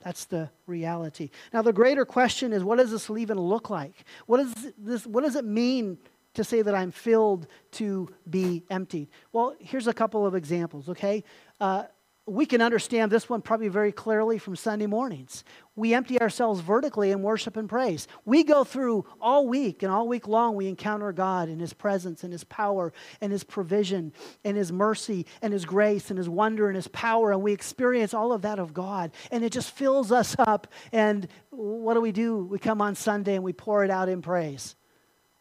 [0.00, 1.30] That's the reality.
[1.52, 4.04] Now, the greater question is what does this even look like?
[4.26, 5.98] What, is this, what does it mean
[6.36, 9.08] to say that I'm filled to be emptied?
[9.32, 11.24] Well, here's a couple of examples, okay?
[11.60, 11.84] Uh,
[12.28, 15.44] we can understand this one probably very clearly from Sunday mornings.
[15.76, 18.08] We empty ourselves vertically in worship and praise.
[18.24, 22.24] We go through all week, and all week long, we encounter God and His presence
[22.24, 24.12] and His power and His provision
[24.44, 28.12] and His mercy and His grace and His wonder and His power, and we experience
[28.12, 29.12] all of that of God.
[29.30, 30.66] And it just fills us up.
[30.90, 32.38] And what do we do?
[32.38, 34.74] We come on Sunday and we pour it out in praise.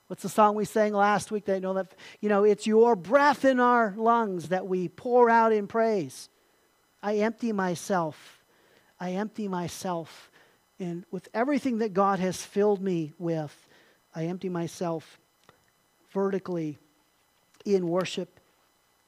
[0.08, 1.46] What's the song we sang last week?
[1.46, 5.30] That you know that you know it's your breath in our lungs that we pour
[5.30, 6.30] out in praise.
[7.02, 8.44] I empty myself.
[9.00, 10.32] I empty myself,
[10.80, 13.54] and with everything that God has filled me with,
[14.14, 15.20] I empty myself
[16.12, 16.78] vertically
[17.66, 18.40] in worship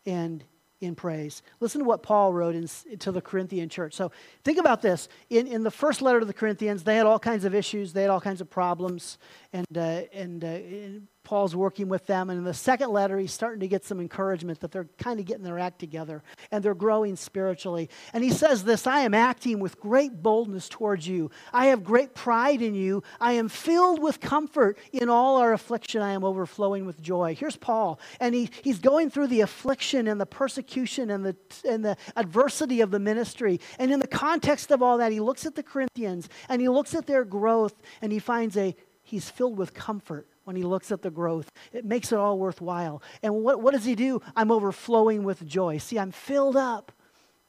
[0.06, 0.44] and
[0.80, 1.42] in praise.
[1.60, 2.68] Listen to what Paul wrote in,
[3.00, 3.94] to the Corinthian church.
[3.94, 4.12] So
[4.44, 5.10] think about this.
[5.30, 8.02] In, in the first letter to the Corinthians, they had all kinds of issues, they
[8.02, 9.18] had all kinds of problems,
[9.54, 12.30] and, uh, and, uh, and Paul's working with them.
[12.30, 15.26] And in the second letter, he's starting to get some encouragement that they're kind of
[15.26, 17.90] getting their act together and they're growing spiritually.
[18.14, 21.30] And he says this I am acting with great boldness towards you.
[21.52, 23.04] I have great pride in you.
[23.20, 26.02] I am filled with comfort in all our affliction.
[26.02, 27.36] I am overflowing with joy.
[27.36, 28.00] Here's Paul.
[28.22, 31.36] And he, he's going through the affliction and the persecution and the,
[31.68, 33.60] and the adversity of the ministry.
[33.80, 36.96] And in the context of all that, he looks at the Corinthians and he looks
[36.96, 41.02] at their growth and he finds a, he's filled with comfort when he looks at
[41.02, 41.52] the growth.
[41.74, 43.04] It makes it all worthwhile.
[43.22, 44.22] And what, what does he do?
[44.34, 45.78] I'm overflowing with joy.
[45.78, 46.94] See, I'm filled up,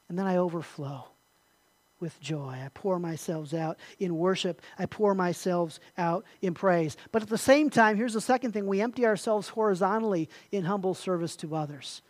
[0.09, 1.05] and then I overflow
[2.01, 2.57] with joy.
[2.61, 4.61] I pour myself out in worship.
[4.77, 6.97] I pour myself out in praise.
[7.13, 10.93] But at the same time, here's the second thing we empty ourselves horizontally in humble
[10.93, 12.01] service to others.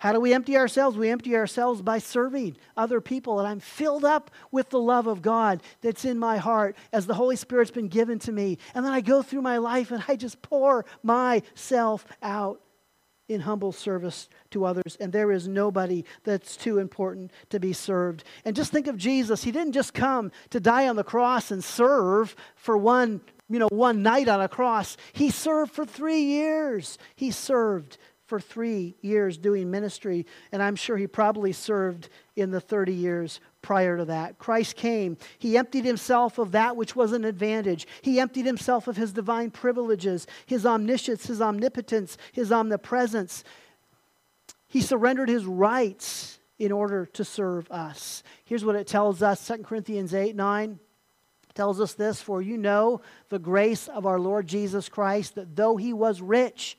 [0.00, 0.96] How do we empty ourselves?
[0.96, 3.38] We empty ourselves by serving other people.
[3.38, 7.14] And I'm filled up with the love of God that's in my heart as the
[7.14, 8.56] Holy Spirit's been given to me.
[8.74, 12.62] And then I go through my life and I just pour myself out
[13.28, 14.96] in humble service to others.
[14.98, 18.24] And there is nobody that's too important to be served.
[18.46, 19.44] And just think of Jesus.
[19.44, 23.68] He didn't just come to die on the cross and serve for one, you know,
[23.70, 24.96] one night on a cross.
[25.12, 26.96] He served for three years.
[27.16, 27.98] He served
[28.30, 33.40] for three years doing ministry, and I'm sure he probably served in the 30 years
[33.60, 34.38] prior to that.
[34.38, 35.16] Christ came.
[35.36, 37.88] He emptied himself of that which was an advantage.
[38.02, 43.42] He emptied himself of his divine privileges, his omniscience, his omnipotence, his omnipresence.
[44.68, 48.22] He surrendered his rights in order to serve us.
[48.44, 50.78] Here's what it tells us 2 Corinthians 8 9
[51.54, 55.76] tells us this For you know the grace of our Lord Jesus Christ, that though
[55.76, 56.76] he was rich,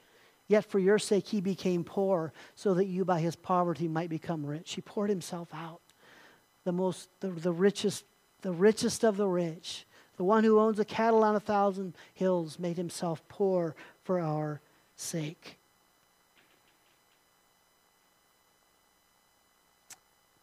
[0.52, 4.46] yet for your sake he became poor, so that you by his poverty might become
[4.46, 4.74] rich.
[4.74, 5.82] He poured himself out.
[6.66, 8.04] The most, the, the richest,
[8.42, 9.86] the richest of the rich,
[10.18, 14.62] the one who owns a cattle on a thousand hills, made himself poor for our
[14.98, 15.58] sake.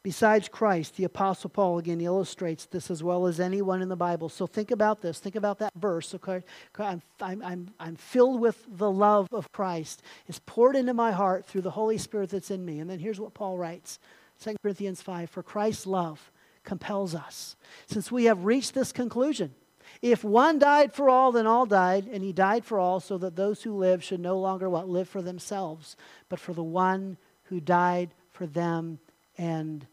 [0.04, 4.28] Besides Christ, the Apostle Paul again illustrates this as well as anyone in the Bible.
[4.28, 5.18] So think about this.
[5.18, 6.14] Think about that verse.
[6.14, 6.42] Okay?
[6.78, 10.02] I'm, I'm, I'm filled with the love of Christ.
[10.28, 12.78] It's poured into my heart through the Holy Spirit that's in me.
[12.78, 13.98] And then here's what Paul writes
[14.42, 16.30] 2 Corinthians 5 For Christ's love
[16.62, 17.56] compels us,
[17.86, 19.54] since we have reached this conclusion.
[20.02, 23.36] If one died for all, then all died, and he died for all, so that
[23.36, 25.96] those who live should no longer what live for themselves,
[26.28, 28.98] but for the one who died for them
[29.38, 29.86] and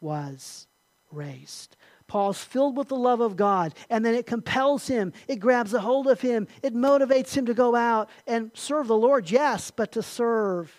[0.00, 0.66] was
[1.10, 1.76] raised.
[2.06, 5.80] Paul's filled with the love of God, and then it compels him, it grabs a
[5.80, 9.92] hold of him, it motivates him to go out and serve the Lord, yes, but
[9.92, 10.72] to serve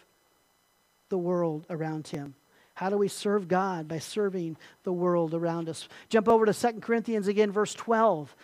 [1.10, 2.36] the world around him.
[2.76, 3.88] How do we serve God?
[3.88, 5.90] By serving the world around us.
[6.10, 8.36] Jump over to 2 Corinthians again, verse 12,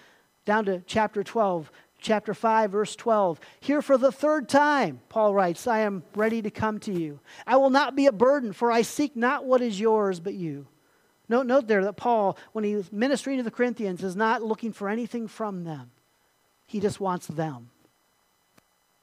[0.45, 1.71] down to chapter 12
[2.03, 3.39] chapter 5, verse 12.
[3.59, 7.19] Here for the third time, Paul writes, I am ready to come to you.
[7.47, 10.67] I will not be a burden, for I seek not what is yours, but you.
[11.27, 14.89] Note, note there that Paul, when he's ministering to the Corinthians, is not looking for
[14.89, 15.89] anything from them.
[16.67, 17.69] He just wants them.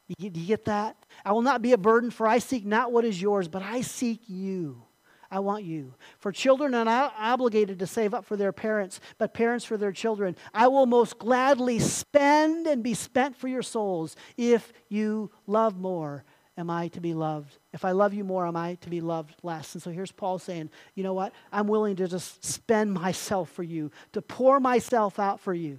[0.09, 0.97] Do you get that?
[1.25, 3.81] I will not be a burden, for I seek not what is yours, but I
[3.81, 4.83] seek you.
[5.31, 5.95] I want you.
[6.19, 9.93] For children are not obligated to save up for their parents, but parents for their
[9.93, 10.37] children.
[10.53, 14.17] I will most gladly spend and be spent for your souls.
[14.37, 16.25] If you love more,
[16.57, 17.59] am I to be loved?
[17.73, 19.75] If I love you more, am I to be loved less?
[19.75, 21.33] And so here's Paul saying, you know what?
[21.53, 25.79] I'm willing to just spend myself for you, to pour myself out for you.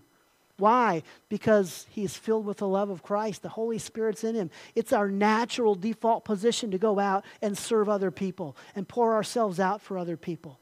[0.62, 1.02] Why?
[1.28, 3.41] Because he's filled with the love of Christ.
[3.41, 4.52] The Holy Spirit's in him.
[4.76, 9.60] It's our natural default position to go out and serve other people and pour ourselves
[9.60, 10.60] out for other people.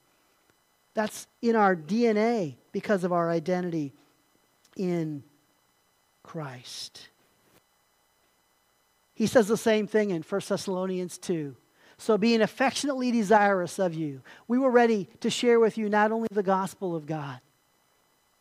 [0.94, 3.94] That's in our DNA because of our identity
[4.78, 5.22] in
[6.24, 7.10] Christ.
[9.14, 11.58] He says the same thing in 1 Thessalonians 2.
[11.98, 16.30] So, being affectionately desirous of you, we were ready to share with you not only
[16.32, 17.42] the gospel of God,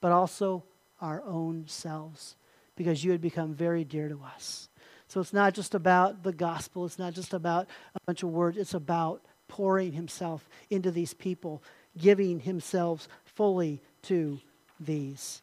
[0.00, 0.62] but also
[1.00, 2.36] our own selves
[2.76, 4.68] because you had become very dear to us.
[5.08, 8.58] So it's not just about the gospel, it's not just about a bunch of words,
[8.58, 11.62] it's about pouring himself into these people,
[11.96, 14.38] giving himself fully to
[14.78, 15.42] these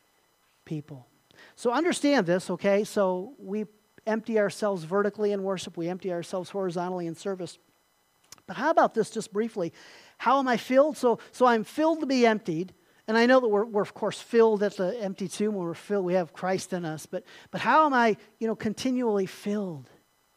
[0.66, 1.08] people.
[1.56, 2.84] So understand this, okay?
[2.84, 3.66] So we
[4.06, 7.58] empty ourselves vertically in worship, we empty ourselves horizontally in service.
[8.48, 9.74] But how about this just briefly?
[10.20, 10.98] How am I filled?
[10.98, 12.74] So, so I'm filled to be emptied.
[13.08, 16.06] And I know that we're, we're, of course, filled at the empty tomb we're filled,
[16.06, 17.06] we have Christ in us.
[17.06, 19.90] But, but how am I, you know, continually filled?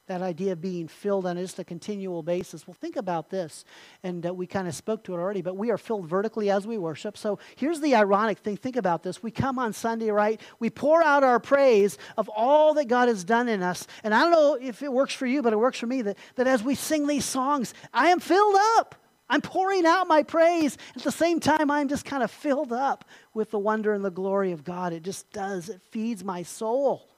[0.07, 2.67] That idea of being filled on just a continual basis.
[2.67, 3.67] Well, think about this.
[4.03, 6.67] And uh, we kind of spoke to it already, but we are filled vertically as
[6.67, 7.19] we worship.
[7.19, 8.57] So here's the ironic thing.
[8.57, 9.23] Think about this.
[9.23, 10.41] We come on Sunday, right?
[10.61, 13.87] We pour out our praise of all that God has done in us.
[14.03, 16.17] And I don't know if it works for you, but it works for me that,
[16.37, 18.95] that as we sing these songs, I am filled up.
[19.31, 20.79] I'm pouring out my praise.
[20.97, 24.11] At the same time, I'm just kind of filled up with the wonder and the
[24.11, 24.93] glory of God.
[24.93, 27.09] It just does, it feeds my soul.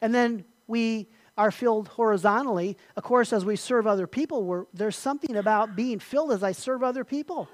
[0.00, 2.76] And then we are filled horizontally.
[2.96, 6.82] Of course, as we serve other people, there's something about being filled as I serve
[6.82, 7.48] other people.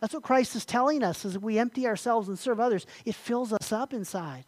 [0.00, 3.52] That's what Christ is telling us as we empty ourselves and serve others, it fills
[3.52, 4.46] us up inside.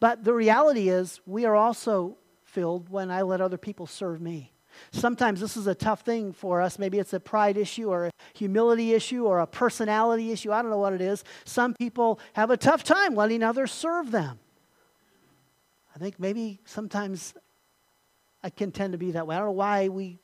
[0.00, 4.51] But the reality is, we are also filled when I let other people serve me.
[4.90, 6.78] Sometimes this is a tough thing for us.
[6.78, 10.52] Maybe it's a pride issue or a humility issue or a personality issue.
[10.52, 11.24] I don't know what it is.
[11.44, 14.38] Some people have a tough time letting others serve them.
[15.94, 17.34] I think maybe sometimes
[18.42, 19.36] I can tend to be that way.
[19.36, 20.18] I don't know why we,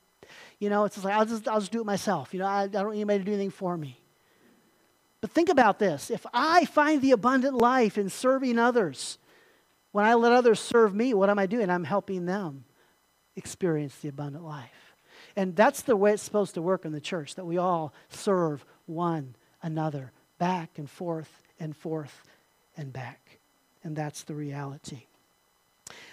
[0.59, 2.33] you know, it's just like, I'll just, I'll just do it myself.
[2.33, 3.99] You know, I, I don't need anybody to do anything for me.
[5.21, 6.09] But think about this.
[6.09, 9.17] If I find the abundant life in serving others,
[9.91, 11.69] when I let others serve me, what am I doing?
[11.69, 12.63] I'm helping them
[13.39, 14.93] experience the abundant life.
[15.35, 18.63] And that's the way it's supposed to work in the church, that we all serve
[18.85, 19.33] one
[19.63, 22.21] another back and forth and forth
[22.77, 23.39] and back.
[23.83, 25.05] And that's the reality.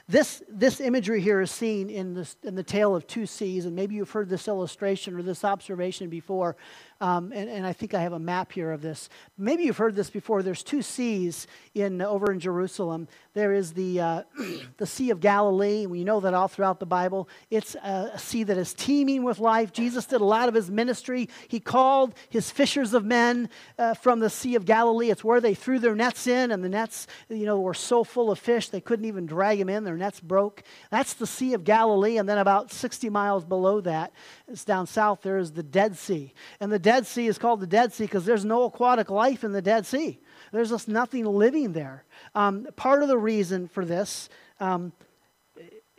[0.09, 3.74] This, this imagery here is seen in, this, in the tale of two seas, and
[3.74, 6.57] maybe you've heard this illustration or this observation before.
[7.01, 9.11] Um, and, and, I think I have a map here of this.
[9.36, 10.42] Maybe you've heard this before.
[10.42, 13.07] There's two seas in, over in Jerusalem.
[13.34, 14.22] There is the, uh,
[14.78, 15.84] the Sea of Galilee.
[15.84, 17.28] We know that all throughout the Bible.
[17.51, 19.74] It's a, a sea that is teeming with life.
[19.74, 21.28] Jesus did a lot of his ministry.
[21.49, 25.11] He called his fishers of men uh, from the Sea of Galilee.
[25.11, 28.30] It's where they threw their nets in, and the nets, you know, were so full
[28.30, 29.84] of fish they couldn't even drag them in.
[29.84, 30.62] Their nets broke.
[30.90, 32.16] That's the Sea of Galilee.
[32.16, 34.12] And then about 60 miles below that,
[34.49, 36.32] it's down south, there is the Dead Sea.
[36.61, 39.53] And the Dead Sea is called the Dead Sea because there's no aquatic life in
[39.53, 40.20] the Dead Sea.
[40.53, 42.05] There's just nothing living there.
[42.34, 44.28] Um, part of the reason for this,
[44.61, 44.92] um,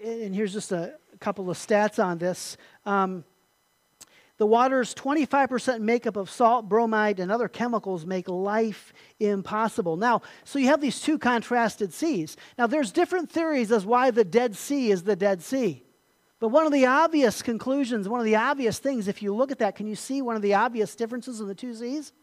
[0.04, 2.58] and here's just a couple of stats on this.
[2.86, 3.26] Um,
[4.38, 9.98] the water's 25% makeup of salt, bromide, and other chemicals make life impossible.
[9.98, 12.38] Now, so you have these two contrasted seas.
[12.58, 15.84] Now, there's different theories as why the Dead Sea is the Dead Sea.
[16.40, 19.60] But one of the obvious conclusions, one of the obvious things, if you look at
[19.60, 22.14] that, can you see one of the obvious differences in the two seas?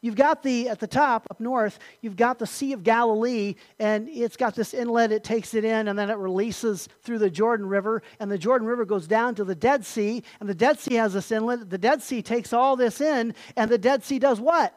[0.00, 4.08] You've got the, at the top, up north, you've got the Sea of Galilee, and
[4.08, 7.66] it's got this inlet, it takes it in, and then it releases through the Jordan
[7.66, 10.94] River, and the Jordan River goes down to the Dead Sea, and the Dead Sea
[10.94, 11.68] has this inlet.
[11.68, 14.72] The Dead Sea takes all this in, and the Dead Sea does what?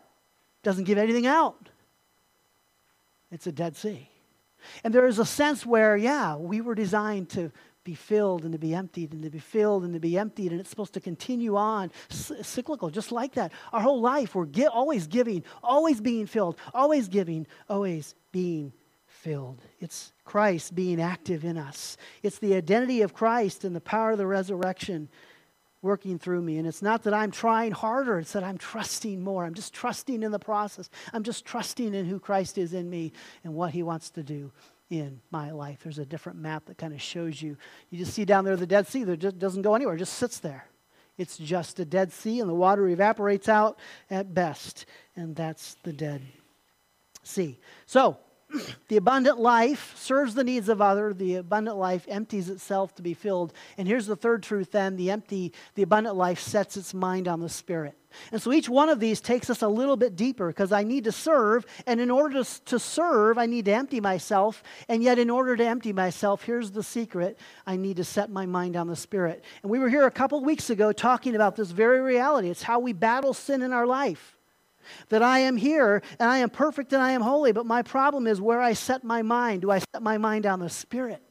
[0.63, 1.69] Doesn't give anything out.
[3.31, 4.09] It's a Dead Sea.
[4.83, 7.51] And there is a sense where, yeah, we were designed to
[7.83, 10.51] be filled and to be emptied and to be filled and to be emptied.
[10.51, 13.51] And it's supposed to continue on cyclical just like that.
[13.73, 18.73] Our whole life we're gi- always giving always being filled always giving always being
[19.07, 19.61] filled.
[19.79, 21.97] It's christ being active in us.
[22.21, 25.09] It's the identity of christ and the power of the resurrection
[25.81, 26.57] working through me.
[26.57, 28.19] And it's not that i'm trying harder.
[28.19, 29.43] It's that i'm trusting more.
[29.43, 30.89] I'm just trusting in the process.
[31.13, 33.11] I'm just trusting in who christ is in me
[33.43, 34.51] and what he wants to do
[34.91, 35.79] in my life.
[35.81, 37.57] There's a different map that kind of shows you.
[37.89, 40.37] You just see down there the Dead Sea that doesn't go anywhere, it just sits
[40.37, 40.67] there.
[41.17, 43.79] It's just a Dead Sea, and the water evaporates out
[44.09, 44.85] at best,
[45.15, 46.21] and that's the Dead
[47.23, 47.57] Sea.
[47.85, 48.17] So,
[48.87, 51.13] the abundant life serves the needs of other.
[51.13, 53.53] The abundant life empties itself to be filled.
[53.77, 54.95] And here's the third truth then.
[54.95, 57.95] The empty the abundant life sets its mind on the spirit.
[58.33, 61.05] And so each one of these takes us a little bit deeper because i need
[61.05, 61.65] to serve.
[61.87, 64.63] And in order to, to serve i need to empty myself.
[64.89, 67.39] And yet in order to empty myself here's the secret.
[67.65, 69.43] I need to set my mind on the spirit.
[69.61, 72.49] And we were here a couple weeks ago talking about this very reality.
[72.49, 74.37] It's how we battle sin in our life
[75.09, 78.27] that I am here and I am perfect and I am holy, but my problem
[78.27, 79.61] is where I set my mind.
[79.61, 81.21] Do I set my mind on the Spirit?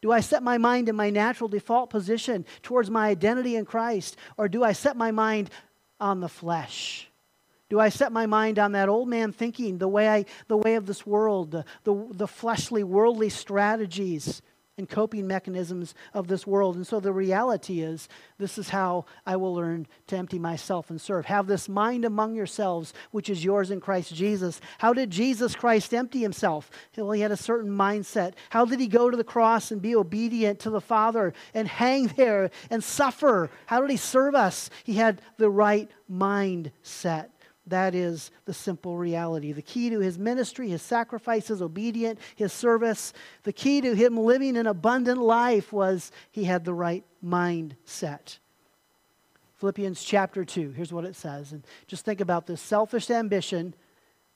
[0.00, 4.16] Do I set my mind in my natural default position towards my identity in Christ?
[4.36, 5.50] Or do I set my mind
[6.00, 7.08] on the flesh?
[7.70, 10.74] Do I set my mind on that old man thinking, the way, I, the way
[10.74, 14.42] of this world, the, the, the fleshly, worldly strategies?
[14.78, 16.76] And coping mechanisms of this world.
[16.76, 18.08] And so the reality is,
[18.38, 21.26] this is how I will learn to empty myself and serve.
[21.26, 24.60] Have this mind among yourselves, which is yours in Christ Jesus.
[24.78, 26.70] How did Jesus Christ empty himself?
[26.96, 28.32] Well, he had a certain mindset.
[28.50, 32.06] How did he go to the cross and be obedient to the Father and hang
[32.06, 33.50] there and suffer?
[33.66, 34.70] How did he serve us?
[34.84, 37.28] He had the right mindset.
[37.66, 39.52] That is the simple reality.
[39.52, 43.12] The key to his ministry, his sacrifice, his obedience, his service,
[43.44, 48.38] the key to him living an abundant life was he had the right mindset.
[49.56, 51.52] Philippians chapter 2, here's what it says.
[51.52, 53.74] And just think about this selfish ambition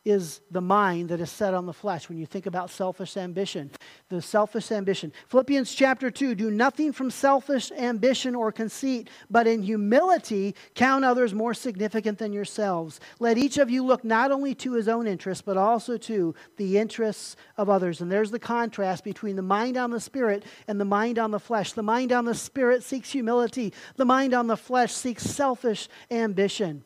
[0.06, 3.68] is the mind that is set on the flesh when you think about selfish ambition.
[4.08, 5.12] The selfish ambition.
[5.28, 11.34] Philippians chapter 2 do nothing from selfish ambition or conceit, but in humility count others
[11.34, 13.00] more significant than yourselves.
[13.18, 16.78] Let each of you look not only to his own interests, but also to the
[16.78, 18.00] interests of others.
[18.00, 21.40] And there's the contrast between the mind on the spirit and the mind on the
[21.40, 21.72] flesh.
[21.72, 26.84] The mind on the spirit seeks humility, the mind on the flesh seeks selfish ambition.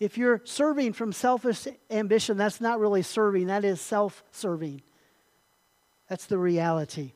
[0.00, 4.80] If you're serving from selfish ambition, that's not really serving, that is self serving.
[6.08, 7.12] That's the reality.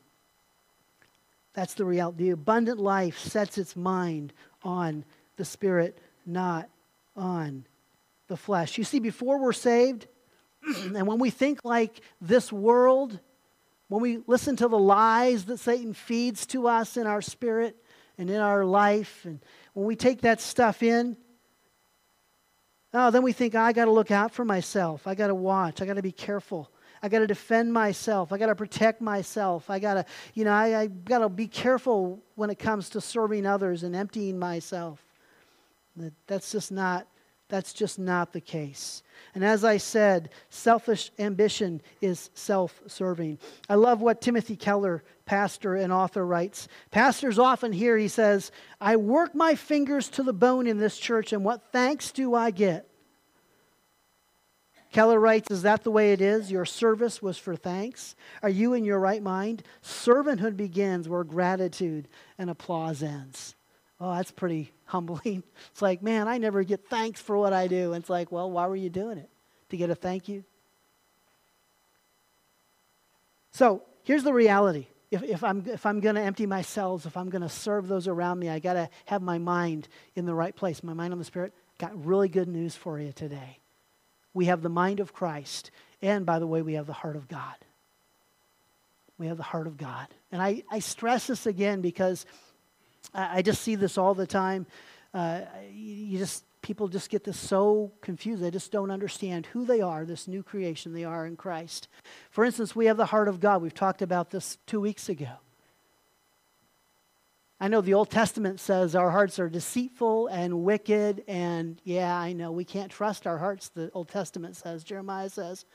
[1.53, 2.25] That's the reality.
[2.25, 4.31] The abundant life sets its mind
[4.63, 5.03] on
[5.35, 6.69] the Spirit, not
[7.17, 7.65] on
[8.27, 8.77] the flesh.
[8.77, 10.07] You see, before we're saved,
[10.77, 13.19] and when we think like this world,
[13.87, 17.75] when we listen to the lies that Satan feeds to us in our spirit
[18.17, 19.39] and in our life, and
[19.73, 21.17] when we take that stuff in,
[22.97, 25.05] Oh, then we think, oh, I got to look out for myself.
[25.05, 25.81] I got to watch.
[25.81, 26.71] I got to be careful.
[27.03, 28.31] I got to defend myself.
[28.31, 29.69] I got to protect myself.
[29.69, 33.01] I got to, you know, I, I got to be careful when it comes to
[33.01, 35.03] serving others and emptying myself.
[35.97, 37.05] That, that's just not
[37.47, 39.03] That's just not the case.
[39.35, 43.37] And as I said, selfish ambition is self serving.
[43.69, 46.67] I love what Timothy Keller, pastor and author, writes.
[46.89, 51.33] Pastors often hear, he says, I work my fingers to the bone in this church,
[51.33, 52.89] and what thanks do I get?
[54.91, 56.49] Keller writes, Is that the way it is?
[56.49, 58.15] Your service was for thanks?
[58.41, 59.61] Are you in your right mind?
[59.83, 63.55] Servanthood begins where gratitude and applause ends.
[63.99, 65.43] Oh, that's pretty humbling.
[65.71, 67.93] It's like, man, I never get thanks for what I do.
[67.93, 69.29] And it's like, well, why were you doing it?
[69.69, 70.43] To get a thank you?
[73.51, 74.87] So here's the reality.
[75.11, 78.07] If, if I'm, if I'm going to empty myself, if I'm going to serve those
[78.07, 81.19] around me, I got to have my mind in the right place, my mind on
[81.19, 81.53] the Spirit.
[81.77, 83.59] Got really good news for you today.
[84.33, 85.71] We have the mind of Christ.
[86.01, 87.55] And by the way, we have the heart of God.
[89.17, 90.07] We have the heart of God.
[90.31, 92.25] And I, I stress this again because
[93.13, 94.65] I, just see this all the time.
[95.13, 95.41] Uh,
[95.71, 98.41] you just people just get this so confused.
[98.41, 101.87] They just don't understand who they are, this new creation they are in Christ.
[102.31, 103.61] For instance, we have the heart of God.
[103.61, 105.29] We've talked about this two weeks ago.
[107.59, 112.33] I know the Old Testament says our hearts are deceitful and wicked, and yeah, I
[112.33, 115.65] know we can't trust our hearts, the Old Testament says, Jeremiah says.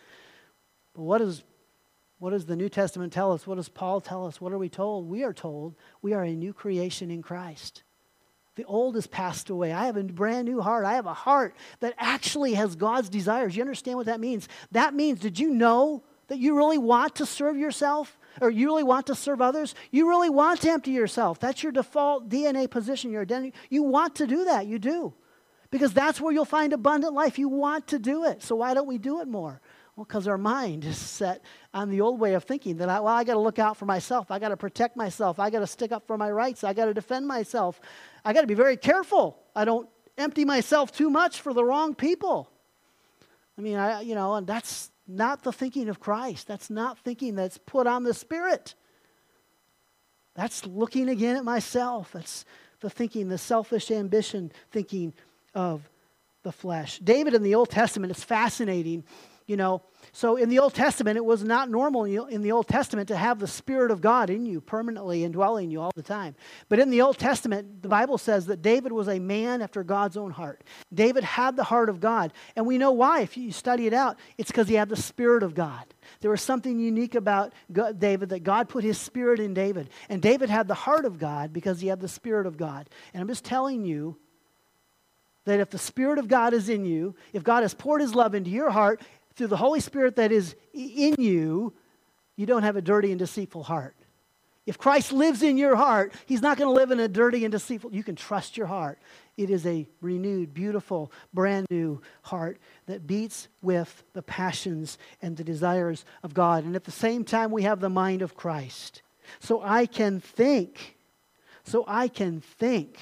[0.95, 1.43] But what is
[2.21, 3.47] what does the New Testament tell us?
[3.47, 4.41] What does Paul tell us?
[4.41, 5.09] What are we told?
[5.09, 7.83] We are told we are a new creation in Christ.
[8.57, 9.73] The old has passed away.
[9.73, 10.85] I have a brand new heart.
[10.85, 13.57] I have a heart that actually has God's desires.
[13.57, 14.49] You understand what that means?
[14.71, 18.18] That means, did you know that you really want to serve yourself?
[18.41, 19.75] Or you really want to serve others?
[19.91, 21.41] You really want to empty yourself.
[21.41, 23.55] That's your default DNA position, your identity.
[23.71, 24.66] You want to do that.
[24.66, 25.14] You do.
[25.71, 27.39] Because that's where you'll find abundant life.
[27.39, 28.43] You want to do it.
[28.43, 29.61] So why don't we do it more?
[30.01, 31.44] Well, because our mind is set
[31.74, 33.84] on the old way of thinking that, I, well, I got to look out for
[33.84, 34.30] myself.
[34.30, 35.38] I got to protect myself.
[35.38, 36.64] I got to stick up for my rights.
[36.64, 37.78] I got to defend myself.
[38.24, 39.38] I got to be very careful.
[39.55, 42.51] I don't empty myself too much for the wrong people.
[43.59, 46.46] I mean, I, you know, and that's not the thinking of Christ.
[46.46, 48.74] That's not thinking that's put on the Spirit.
[50.34, 52.12] That's looking again at myself.
[52.12, 52.46] That's
[52.80, 55.12] the thinking, the selfish ambition thinking
[55.55, 55.90] of
[56.42, 57.01] the flesh.
[57.01, 59.05] David in the Old Testament is fascinating
[59.51, 59.82] you know.
[60.12, 63.38] So in the Old Testament, it was not normal in the Old Testament to have
[63.40, 66.36] the Spirit of God in you permanently indwelling you all the time.
[66.68, 70.16] But in the Old Testament, the Bible says that David was a man after God's
[70.16, 70.62] own heart.
[70.94, 72.32] David had the heart of God.
[72.55, 73.20] And we know why.
[73.20, 75.84] If you study it out, it's because he had the Spirit of God.
[76.20, 77.53] There was something unique about
[77.98, 79.90] David that God put his Spirit in David.
[80.09, 82.88] And David had the heart of God because he had the Spirit of God.
[83.12, 84.16] And I'm just telling you,
[85.44, 88.34] that if the Spirit of God is in you, if God has poured His love
[88.34, 89.01] into your heart,
[89.35, 91.72] through the Holy Spirit that is in you,
[92.37, 93.95] you don't have a dirty and deceitful heart.
[94.66, 97.53] If Christ lives in your heart, He's not going to live in a dirty and
[97.53, 97.93] deceitful.
[97.93, 98.99] You can trust your heart.
[99.37, 105.45] It is a renewed, beautiful, brand new heart that beats with the passions and the
[105.45, 106.64] desires of God.
[106.64, 109.03] And at the same time, we have the mind of Christ.
[109.41, 110.97] So I can think.
[111.64, 112.97] So I can think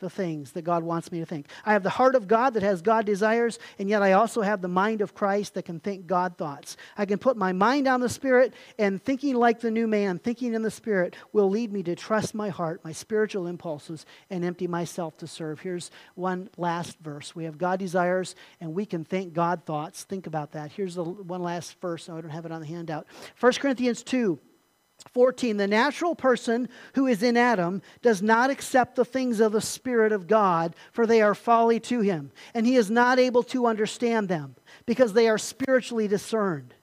[0.00, 1.48] the things that God wants me to think.
[1.64, 4.60] I have the heart of God that has God desires, and yet I also have
[4.60, 6.76] the mind of Christ that can think God thoughts.
[6.96, 10.54] I can put my mind on the Spirit, and thinking like the new man, thinking
[10.54, 14.66] in the Spirit, will lead me to trust my heart, my spiritual impulses, and empty
[14.66, 15.60] myself to serve.
[15.60, 17.34] Here's one last verse.
[17.34, 20.04] We have God desires, and we can think God thoughts.
[20.04, 20.72] Think about that.
[20.72, 22.08] Here's the one last verse.
[22.08, 23.06] I don't have it on the handout.
[23.40, 24.38] 1 Corinthians 2.
[25.12, 29.60] 14 the natural person who is in adam does not accept the things of the
[29.60, 33.66] spirit of god for they are folly to him and he is not able to
[33.66, 36.74] understand them because they are spiritually discerned.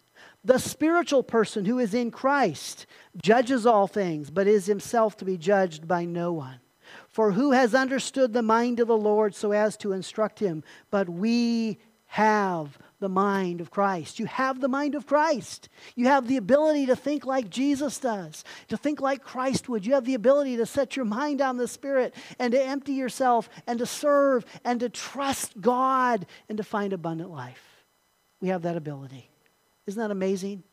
[0.43, 2.85] The spiritual person who is in christ
[3.21, 6.59] judges all things but is himself to be judged by no one.
[7.07, 10.63] For who has understood the mind of the lord so as to instruct him?
[10.89, 14.19] But we have the mind of Christ.
[14.19, 15.67] You have the mind of Christ.
[15.95, 19.85] You have the ability to think like Jesus does, to think like Christ would.
[19.85, 23.49] You have the ability to set your mind on the Spirit and to empty yourself
[23.67, 27.83] and to serve and to trust God and to find abundant life.
[28.39, 29.29] We have that ability.
[29.87, 30.63] Isn't that amazing?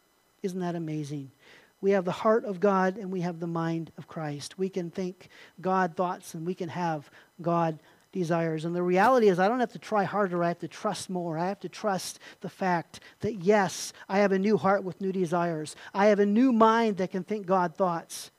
[0.43, 1.33] Isn't that amazing?
[1.81, 4.59] We have the heart of God and we have the mind of Christ.
[4.59, 5.29] We can think
[5.61, 7.11] God thoughts and we can have
[7.41, 7.79] God
[8.19, 8.65] desires.
[8.65, 10.43] And the reality is, I don't have to try harder.
[10.43, 11.39] I have to trust more.
[11.39, 15.13] I have to trust the fact that, yes, I have a new heart with new
[15.13, 15.77] desires.
[15.95, 18.31] I have a new mind that can think God thoughts.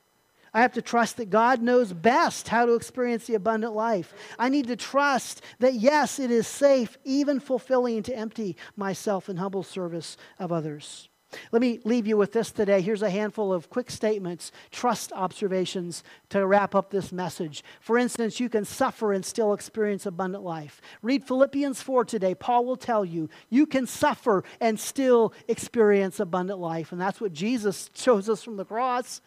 [0.53, 4.13] I have to trust that God knows best how to experience the abundant life.
[4.39, 9.37] I need to trust that, yes, it is safe, even fulfilling, to empty myself in
[9.37, 11.07] humble service of others.
[11.51, 12.81] Let me leave you with this today.
[12.81, 17.63] Here's a handful of quick statements, trust observations to wrap up this message.
[17.79, 20.81] For instance, you can suffer and still experience abundant life.
[21.03, 22.33] Read Philippians 4 today.
[22.33, 26.91] Paul will tell you you can suffer and still experience abundant life.
[26.91, 29.21] And that's what Jesus shows us from the cross.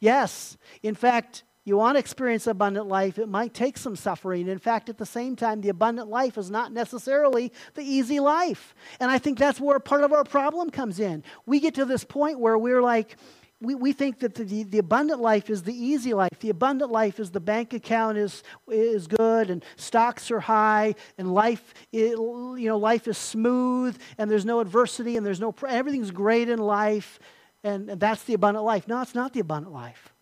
[0.00, 0.58] Yes.
[0.82, 4.48] In fact, you want to experience abundant life, it might take some suffering.
[4.48, 8.74] In fact, at the same time, the abundant life is not necessarily the easy life.
[9.00, 11.24] And I think that's where part of our problem comes in.
[11.46, 13.16] We get to this point where we're like,
[13.60, 16.38] we, we think that the, the abundant life is the easy life.
[16.40, 21.32] The abundant life is the bank account is, is good and stocks are high and
[21.32, 26.10] life, it, you know, life is smooth and there's no adversity and there's no, everything's
[26.10, 27.18] great in life.
[27.62, 28.86] And, and that's the abundant life.
[28.86, 30.13] No, it's not the abundant life.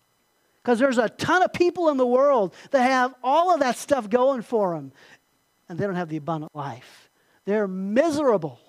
[0.62, 4.08] Because there's a ton of people in the world that have all of that stuff
[4.08, 4.92] going for them,
[5.68, 7.10] and they don't have the abundant life.
[7.44, 8.60] They're miserable.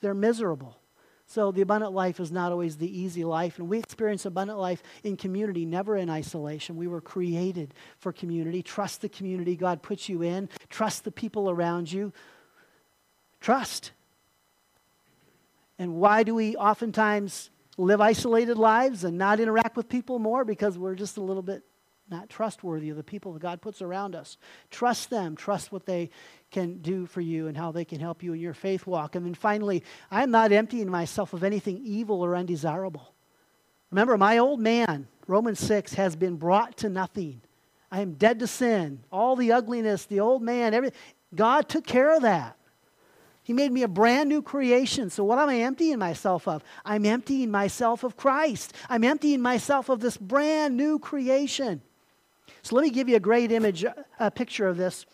[0.00, 0.78] They're miserable.
[1.26, 3.58] So the abundant life is not always the easy life.
[3.58, 6.76] And we experience abundant life in community, never in isolation.
[6.76, 8.62] We were created for community.
[8.62, 12.12] Trust the community God puts you in, trust the people around you.
[13.40, 13.90] Trust.
[15.78, 20.78] And why do we oftentimes live isolated lives and not interact with people more because
[20.78, 21.62] we're just a little bit
[22.08, 24.36] not trustworthy of the people that God puts around us.
[24.70, 26.10] Trust them, trust what they
[26.50, 29.16] can do for you and how they can help you in your faith walk.
[29.16, 33.12] And then finally, I'm not emptying myself of anything evil or undesirable.
[33.90, 37.40] Remember, my old man, Romans 6, has been brought to nothing.
[37.90, 39.02] I am dead to sin.
[39.10, 40.98] All the ugliness, the old man, everything.
[41.34, 42.55] God took care of that.
[43.46, 45.08] He made me a brand new creation.
[45.08, 46.64] So, what am I emptying myself of?
[46.84, 48.72] I'm emptying myself of Christ.
[48.88, 51.80] I'm emptying myself of this brand new creation.
[52.62, 53.84] So, let me give you a great image,
[54.18, 55.06] a picture of this.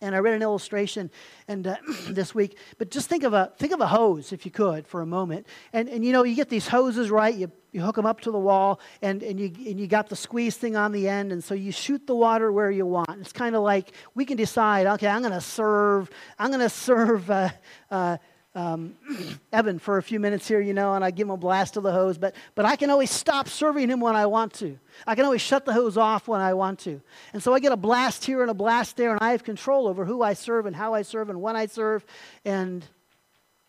[0.00, 1.10] And I read an illustration
[1.48, 1.76] and uh,
[2.08, 5.00] this week, but just think of a think of a hose if you could for
[5.02, 5.46] a moment.
[5.72, 7.34] And and you know you get these hoses right.
[7.34, 10.16] You you hook them up to the wall and, and, you, and you got the
[10.16, 13.32] squeeze thing on the end and so you shoot the water where you want it's
[13.32, 17.30] kind of like we can decide okay i'm going to serve i'm going to serve
[17.30, 17.48] uh,
[17.90, 18.16] uh,
[18.54, 18.94] um,
[19.52, 21.82] evan for a few minutes here you know and i give him a blast of
[21.82, 25.14] the hose but, but i can always stop serving him when i want to i
[25.14, 27.00] can always shut the hose off when i want to
[27.32, 29.86] and so i get a blast here and a blast there and i have control
[29.86, 32.04] over who i serve and how i serve and when i serve
[32.44, 32.84] and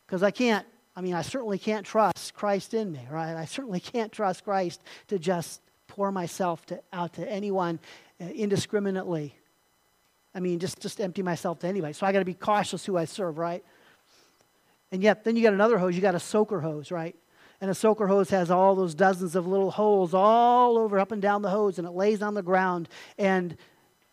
[0.08, 0.66] because i can't
[0.96, 3.36] I mean, I certainly can't trust Christ in me, right?
[3.36, 7.80] I certainly can't trust Christ to just pour myself to, out to anyone
[8.20, 9.36] uh, indiscriminately.
[10.34, 11.94] I mean, just, just empty myself to anybody.
[11.94, 13.64] So I got to be cautious who I serve, right?
[14.92, 15.96] And yet, then you got another hose.
[15.96, 17.16] You got a soaker hose, right?
[17.62, 21.22] And a soaker hose has all those dozens of little holes all over, up and
[21.22, 23.56] down the hose, and it lays on the ground, and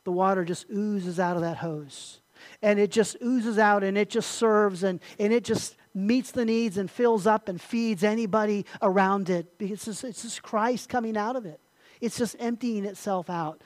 [0.05, 2.21] the water just oozes out of that hose.
[2.63, 6.45] And it just oozes out, and it just serves, and, and it just meets the
[6.45, 10.89] needs and fills up and feeds anybody around it because it's just, it's just Christ
[10.89, 11.61] coming out of it.
[12.01, 13.63] It's just emptying itself out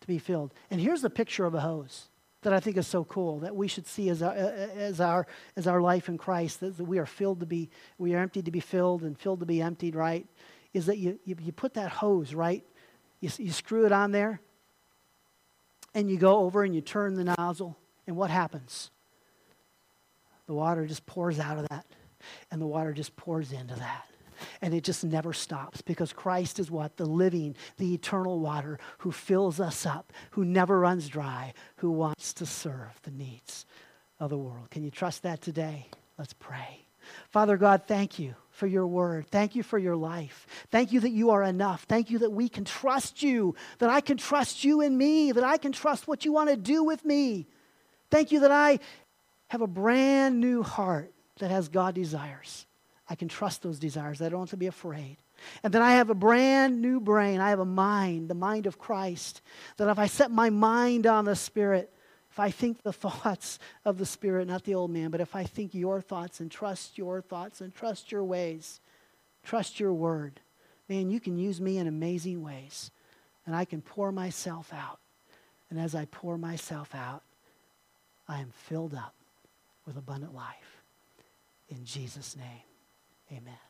[0.00, 0.52] to be filled.
[0.70, 2.08] And here's the picture of a hose
[2.42, 5.26] that I think is so cool that we should see as our, as our,
[5.56, 8.50] as our life in Christ, that we are filled to be, we are emptied to
[8.50, 10.26] be filled and filled to be emptied, right?
[10.72, 12.64] Is that you, you, you put that hose, right?
[13.20, 14.40] You, you screw it on there
[15.94, 17.76] and you go over and you turn the nozzle,
[18.06, 18.90] and what happens?
[20.46, 21.86] the water just pours out of that,
[22.50, 24.06] and the water just pours into that.
[24.60, 26.96] And it just never stops because Christ is what?
[26.96, 32.32] The living, the eternal water who fills us up, who never runs dry, who wants
[32.34, 33.66] to serve the needs
[34.20, 34.70] of the world.
[34.70, 35.88] Can you trust that today?
[36.18, 36.86] Let's pray.
[37.30, 39.26] Father God, thank you for your word.
[39.30, 40.46] Thank you for your life.
[40.70, 41.84] Thank you that you are enough.
[41.84, 45.44] Thank you that we can trust you, that I can trust you in me, that
[45.44, 47.46] I can trust what you want to do with me.
[48.10, 48.80] Thank you that I
[49.48, 52.65] have a brand new heart that has God desires.
[53.08, 54.20] I can trust those desires.
[54.20, 55.16] I don't have to be afraid.
[55.62, 57.40] And then I have a brand new brain.
[57.40, 59.42] I have a mind, the mind of Christ,
[59.76, 61.92] that if I set my mind on the Spirit,
[62.30, 65.44] if I think the thoughts of the Spirit, not the old man, but if I
[65.44, 68.80] think your thoughts and trust your thoughts and trust your ways,
[69.44, 70.40] trust your word,
[70.88, 72.90] man, you can use me in amazing ways.
[73.46, 74.98] And I can pour myself out.
[75.70, 77.22] And as I pour myself out,
[78.28, 79.14] I am filled up
[79.86, 80.82] with abundant life.
[81.68, 82.62] In Jesus' name,
[83.32, 83.65] amen.